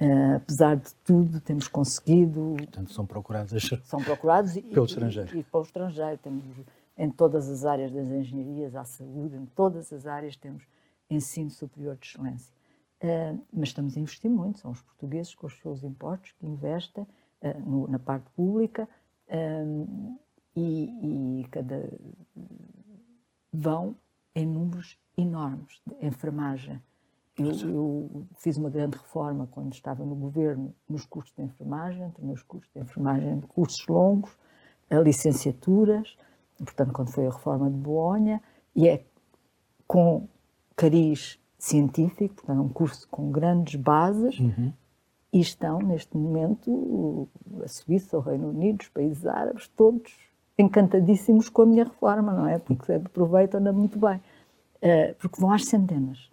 [0.00, 2.54] Uh, apesar de tudo, temos conseguido.
[2.58, 5.36] Portanto, são procurados, são procurados pelo e, estrangeiro.
[5.36, 6.18] E, e para o estrangeiro.
[6.18, 6.44] Temos
[6.98, 10.64] em todas as áreas das engenharias, à saúde, em todas as áreas temos
[11.10, 12.54] ensino superior de excelência.
[13.02, 17.06] Uh, mas estamos a investir muito, são os portugueses com os seus impostos que investem
[17.42, 18.88] uh, no, na parte pública
[20.54, 21.90] e, e cada,
[23.56, 23.96] vão
[24.34, 26.80] em números enormes de enfermagem,
[27.38, 32.34] eu, eu, fiz uma grande reforma quando estava no governo nos cursos de enfermagem, tornei
[32.34, 34.30] os cursos de enfermagem cursos longos,
[34.90, 36.16] licenciaturas,
[36.58, 38.42] portanto, quando foi a reforma de Bolonha,
[38.74, 39.04] e é
[39.86, 40.26] com
[40.74, 44.72] cariz científico, portanto, um curso com grandes bases, uhum.
[45.32, 47.28] e estão, neste momento,
[47.62, 50.14] a Suíça, o Reino Unido, os países árabes, todos
[50.58, 52.58] encantadíssimos com a minha reforma, não é?
[52.58, 54.20] Porque aproveitam-na muito bem.
[54.76, 56.30] Uh, porque vão às centenas.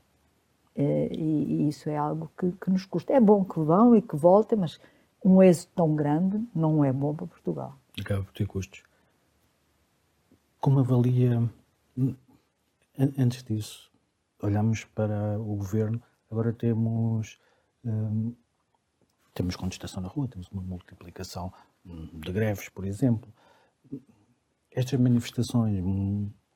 [0.76, 3.14] Eh, e, isso é algo que, que, nos custa.
[3.14, 4.80] É bom que vão e que voltem, mas
[5.24, 7.78] um êxito tão grande não é bom para Portugal.
[8.00, 8.84] Acaba por ter custos.
[10.60, 11.50] Como avalia,
[13.18, 13.92] antes disso,
[14.42, 16.02] olhamos para o governo,
[16.32, 17.40] agora temos,
[17.84, 18.34] hum,
[19.34, 21.54] temos contestação na rua, temos uma multiplicação
[21.86, 23.32] hum, de greves, por exemplo.
[24.76, 25.84] Estas manifestações,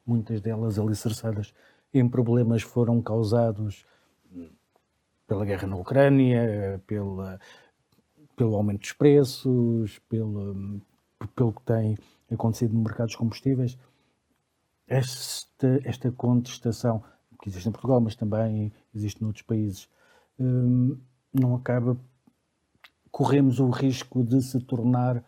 [0.06, 1.54] muitas delas alicerçadas
[1.94, 3.86] em problemas, foram causados
[5.28, 7.40] pela guerra na Ucrânia, pela,
[8.36, 10.82] pelo aumento dos preços, pelo,
[11.36, 11.98] pelo que tem
[12.32, 13.78] acontecido no mercado dos combustíveis.
[14.88, 17.04] Esta, esta contestação,
[17.42, 19.90] que existe em Portugal, mas também existe noutros países,
[20.40, 20.98] hum,
[21.34, 21.98] não acaba.
[23.12, 25.24] Corremos o risco de se tornar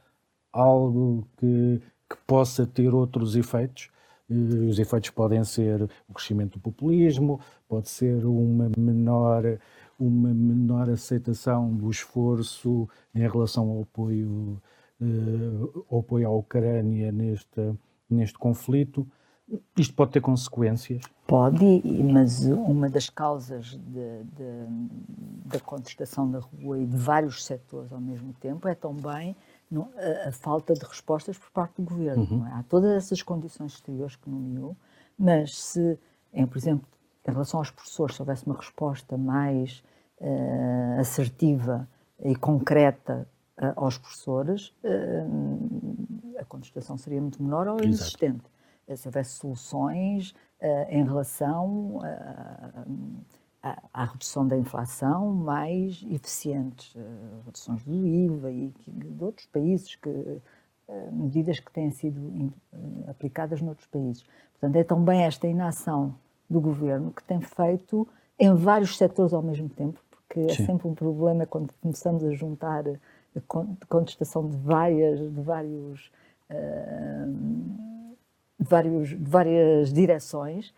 [0.52, 3.89] algo que, que possa ter outros efeitos
[4.30, 9.57] os efeitos podem ser o crescimento do populismo, pode ser uma menor,
[9.99, 14.62] uma menor aceitação do esforço em relação ao apoio,
[15.01, 17.74] uh, ao apoio à Ucrânia neste,
[18.07, 19.07] neste conflito.
[19.76, 21.01] Isto pode ter consequências?
[21.26, 23.80] Pode, mas uma das causas
[25.43, 29.36] da contestação da rua e de vários setores ao mesmo tempo é também
[29.76, 32.28] a, a, falta de respostas por parte do governo.
[32.30, 32.47] Uhum.
[32.47, 32.53] É?
[32.53, 34.76] Há todas essas condições exteriores que nomeou,
[35.17, 35.99] mas se,
[36.34, 36.88] em, por exemplo,
[37.28, 39.84] em relação aos professores, se houvesse uma resposta mais
[40.20, 41.88] uh, assertiva
[42.24, 48.43] e concreta uh, aos professores, uh, a contestação seria muito menor ou inexistente.
[48.95, 50.34] Se houvesse soluções
[50.89, 52.86] em relação a
[53.62, 56.99] à, redução da inflação mais eficientes, uh,
[57.45, 60.41] reduções do IVA e de outros países, que, uh,
[61.12, 62.53] medidas que têm sido uh,
[63.10, 64.24] aplicadas noutros países.
[64.53, 66.16] Portanto, é também esta inação
[66.49, 68.07] do governo que tem feito
[68.38, 70.64] em vários setores ao mesmo tempo, porque é Sim.
[70.64, 76.12] é sempre um problema quando começamos a juntar a contestação de várias, de vários,
[78.60, 80.74] de vários, de várias direções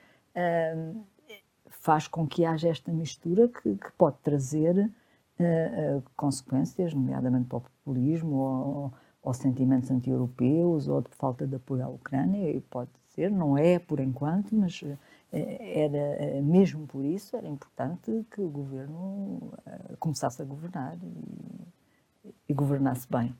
[1.81, 7.57] faz com que haja esta mistura que, que pode trazer uh, uh, consequências, nomeadamente para
[7.57, 12.91] o populismo ou, ou sentimentos anti-europeus ou de falta de apoio à Ucrânia, e pode
[13.07, 14.97] ser, não é por enquanto, mas uh,
[15.31, 19.51] era mesmo por isso era importante que o governo
[19.97, 23.33] começasse a governar e, e governasse bem.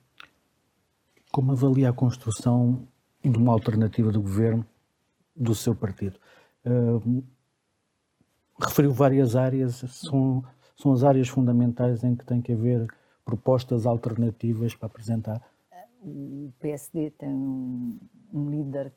[1.30, 2.88] Como avalia a construção
[3.22, 4.66] de uma alternativa do governo
[5.36, 6.18] do seu partido?
[6.64, 7.22] Uh,
[8.66, 10.44] referiu várias áreas, são,
[10.76, 12.86] são as áreas fundamentais em que tem que haver
[13.24, 15.40] propostas alternativas para apresentar.
[16.04, 17.98] O PSD tem um,
[18.32, 18.92] um líder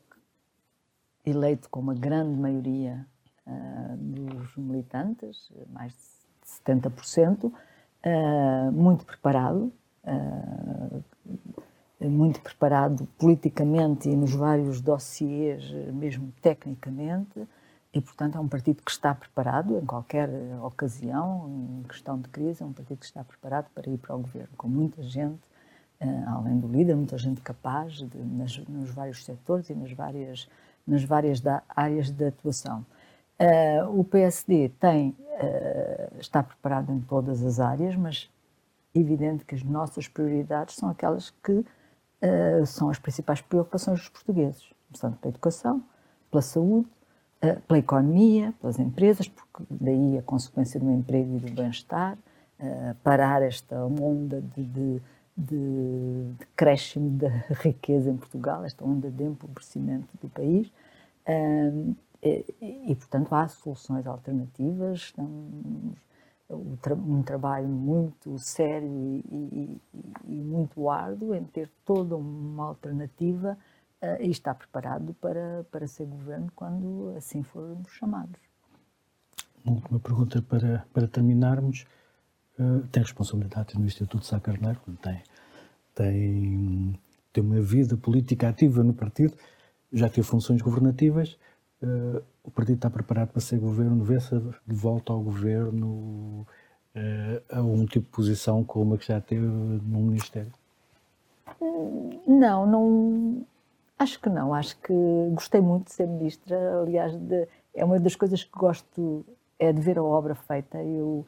[1.26, 3.06] eleito com uma grande maioria
[3.46, 9.72] uh, dos militantes, mais de 70%, uh, muito preparado,
[10.04, 11.04] uh,
[12.02, 17.48] muito preparado politicamente e nos vários dossiês, mesmo tecnicamente,
[17.96, 20.30] e, portanto, é um partido que está preparado em qualquer
[20.62, 24.20] ocasião, em questão de crise, é um partido que está preparado para ir para o
[24.20, 25.42] governo, com muita gente,
[26.28, 30.50] além do líder, muita gente capaz de, nas, nos vários setores e nas várias,
[30.86, 32.86] nas várias da, áreas de atuação.
[33.40, 38.30] Uh, o PSD tem, uh, está preparado em todas as áreas, mas
[38.94, 44.10] é evidente que as nossas prioridades são aquelas que uh, são as principais preocupações dos
[44.10, 45.84] portugueses, começando pela educação,
[46.32, 46.88] pela saúde,
[47.68, 52.18] pela economia, pelas empresas, porque daí a consequência do emprego e do bem-estar,
[53.04, 55.02] parar esta onda de, de,
[55.38, 57.30] de, de crescimento da
[57.62, 60.72] riqueza em Portugal, esta onda de empobrecimento do país.
[62.26, 65.00] E, e, portanto, há soluções alternativas.
[65.00, 65.96] Estamos,
[66.50, 69.82] um trabalho muito sério e, e,
[70.28, 73.58] e, muito árduo em ter toda uma alternativa
[74.02, 78.40] uh, e estar preparado para, para ser governo quando assim formos chamados.
[79.64, 81.86] Uma última pergunta para, para terminarmos.
[82.58, 85.22] Uh, tem responsabilidades no Instituto Sá Carneiro, tem,
[85.94, 87.00] tem,
[87.34, 89.36] tem uma vida política ativa no partido,
[89.92, 91.38] já teve funções governativas
[91.82, 96.46] uh, o partido está preparado para ser governo, vê-se de volta ao governo
[96.96, 100.52] uh, a um tipo de posição como a que já teve no Ministério?
[102.28, 103.46] Não, não.
[103.98, 104.54] Acho que não.
[104.54, 104.94] Acho que
[105.32, 106.82] gostei muito de ser ministra.
[106.82, 109.26] Aliás, de, é uma das coisas que gosto
[109.58, 110.82] é de ver a obra feita.
[110.84, 111.26] Eu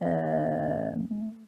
[0.00, 1.38] uh,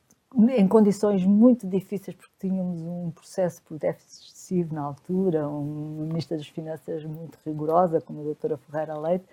[0.57, 6.37] em condições muito difíceis, porque tínhamos um processo por déficit excessivo na altura, uma ministra
[6.37, 9.25] das Finanças muito rigorosa, como a doutora Ferreira Leite,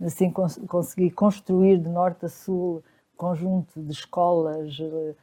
[0.00, 2.82] assim cons consegui construir de norte a sul
[3.16, 5.16] conjunto de escolas, uh,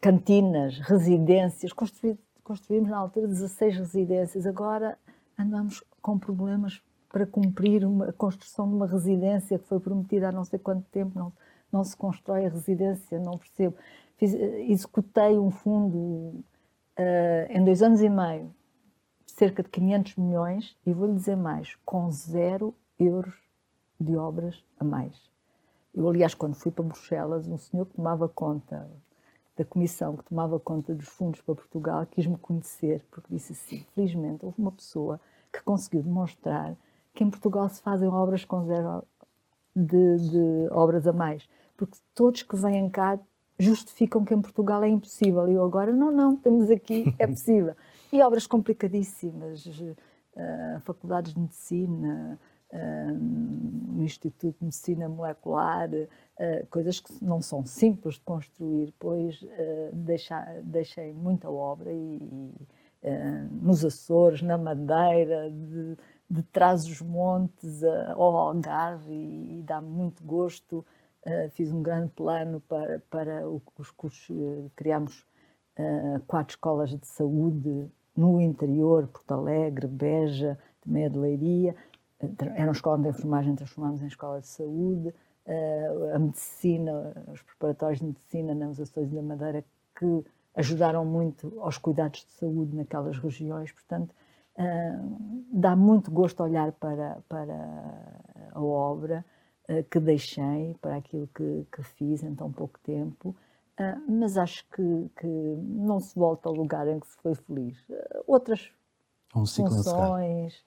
[0.00, 2.16] cantinas, residências, Construí,
[2.48, 4.98] construímos na altura 16 residências, agora
[5.38, 10.32] andamos com problemas para cumprir uma, a construção de uma residência que foi prometida há
[10.32, 11.30] não sei quanto tempo, não,
[11.70, 13.76] não se constrói a residência, não percebo.
[14.16, 16.44] Fiz, executei um fundo uh,
[17.50, 18.50] em dois anos e meio,
[19.26, 23.36] cerca de 500 milhões, e vou-lhe dizer mais, com zero euros
[24.00, 25.30] de obras a mais.
[25.94, 28.88] Eu, aliás, quando fui para Bruxelas, um senhor que tomava conta
[29.58, 34.44] da comissão que tomava conta dos fundos para Portugal quis-me conhecer, porque disse assim: felizmente
[34.44, 35.20] houve uma pessoa
[35.52, 36.76] que conseguiu demonstrar
[37.12, 39.04] que em Portugal se fazem obras com zero
[39.74, 41.48] de, de obras a mais
[41.78, 43.18] porque todos que vêm cá
[43.56, 45.48] justificam que em Portugal é impossível.
[45.48, 47.74] E eu agora, não, não, temos aqui, é possível.
[48.12, 52.38] E obras complicadíssimas, uh, faculdades de medicina,
[52.72, 59.44] uh, no Instituto de Medicina Molecular, uh, coisas que não são simples de construir, pois
[59.92, 62.52] deixa, deixem muita obra e,
[63.62, 65.96] nos Açores, na Madeira, de,
[66.28, 70.84] de trás os montes ao Algarve e, e dá muito gosto.
[71.26, 75.26] Uh, fiz um grande plano para, para os cursos, uh, criámos
[75.78, 81.76] uh, quatro escolas de saúde no interior, Porto Alegre, Beja, também a de Leiria,
[82.56, 85.14] eram escolas de enfermagem, transformámos em escola de saúde,
[86.14, 89.64] a medicina, os preparatórios de medicina nas Açores da Madeira,
[89.98, 94.14] que ajudaram muito aos cuidados de saúde naquelas regiões, portanto,
[95.50, 98.20] dá muito gosto olhar para, para
[98.52, 99.24] a obra,
[99.68, 103.36] eh, que deixei para aquilo que, que, fiz em tão pouco tempo,
[104.08, 107.76] mas acho que, que, não se volta ao lugar em que se foi feliz.
[108.26, 108.72] Outras
[109.36, 110.64] um funções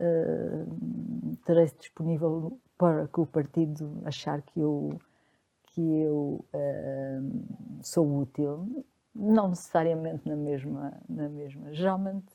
[0.00, 4.98] uh, terei disponível para que o partido achar que eu
[5.66, 6.44] que eu
[7.82, 11.72] sou útil, não necessariamente na mesma na mesma.
[11.74, 12.26] Geralmente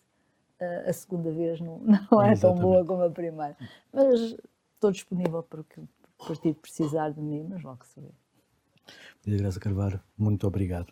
[0.85, 1.79] a segunda vez não,
[2.11, 3.55] não é tão boa como a primeira,
[3.93, 4.35] mas
[4.73, 5.87] estou disponível para o que o
[6.27, 8.09] partido precisar de mim, mas logo se vê.
[9.25, 10.91] Maria Graça Carvalho, muito obrigado.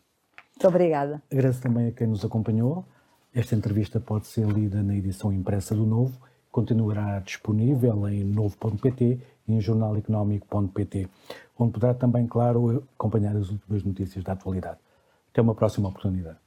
[0.55, 1.21] Muito obrigada.
[1.31, 2.85] Agradeço também a quem nos acompanhou.
[3.33, 6.19] Esta entrevista pode ser lida na edição impressa do Novo,
[6.57, 11.07] continuará disponível em novo.pt e em jornaleconómico.pt,
[11.55, 14.79] onde poderá também, claro, acompanhar as últimas notícias da atualidade.
[15.31, 16.46] Até uma próxima oportunidade.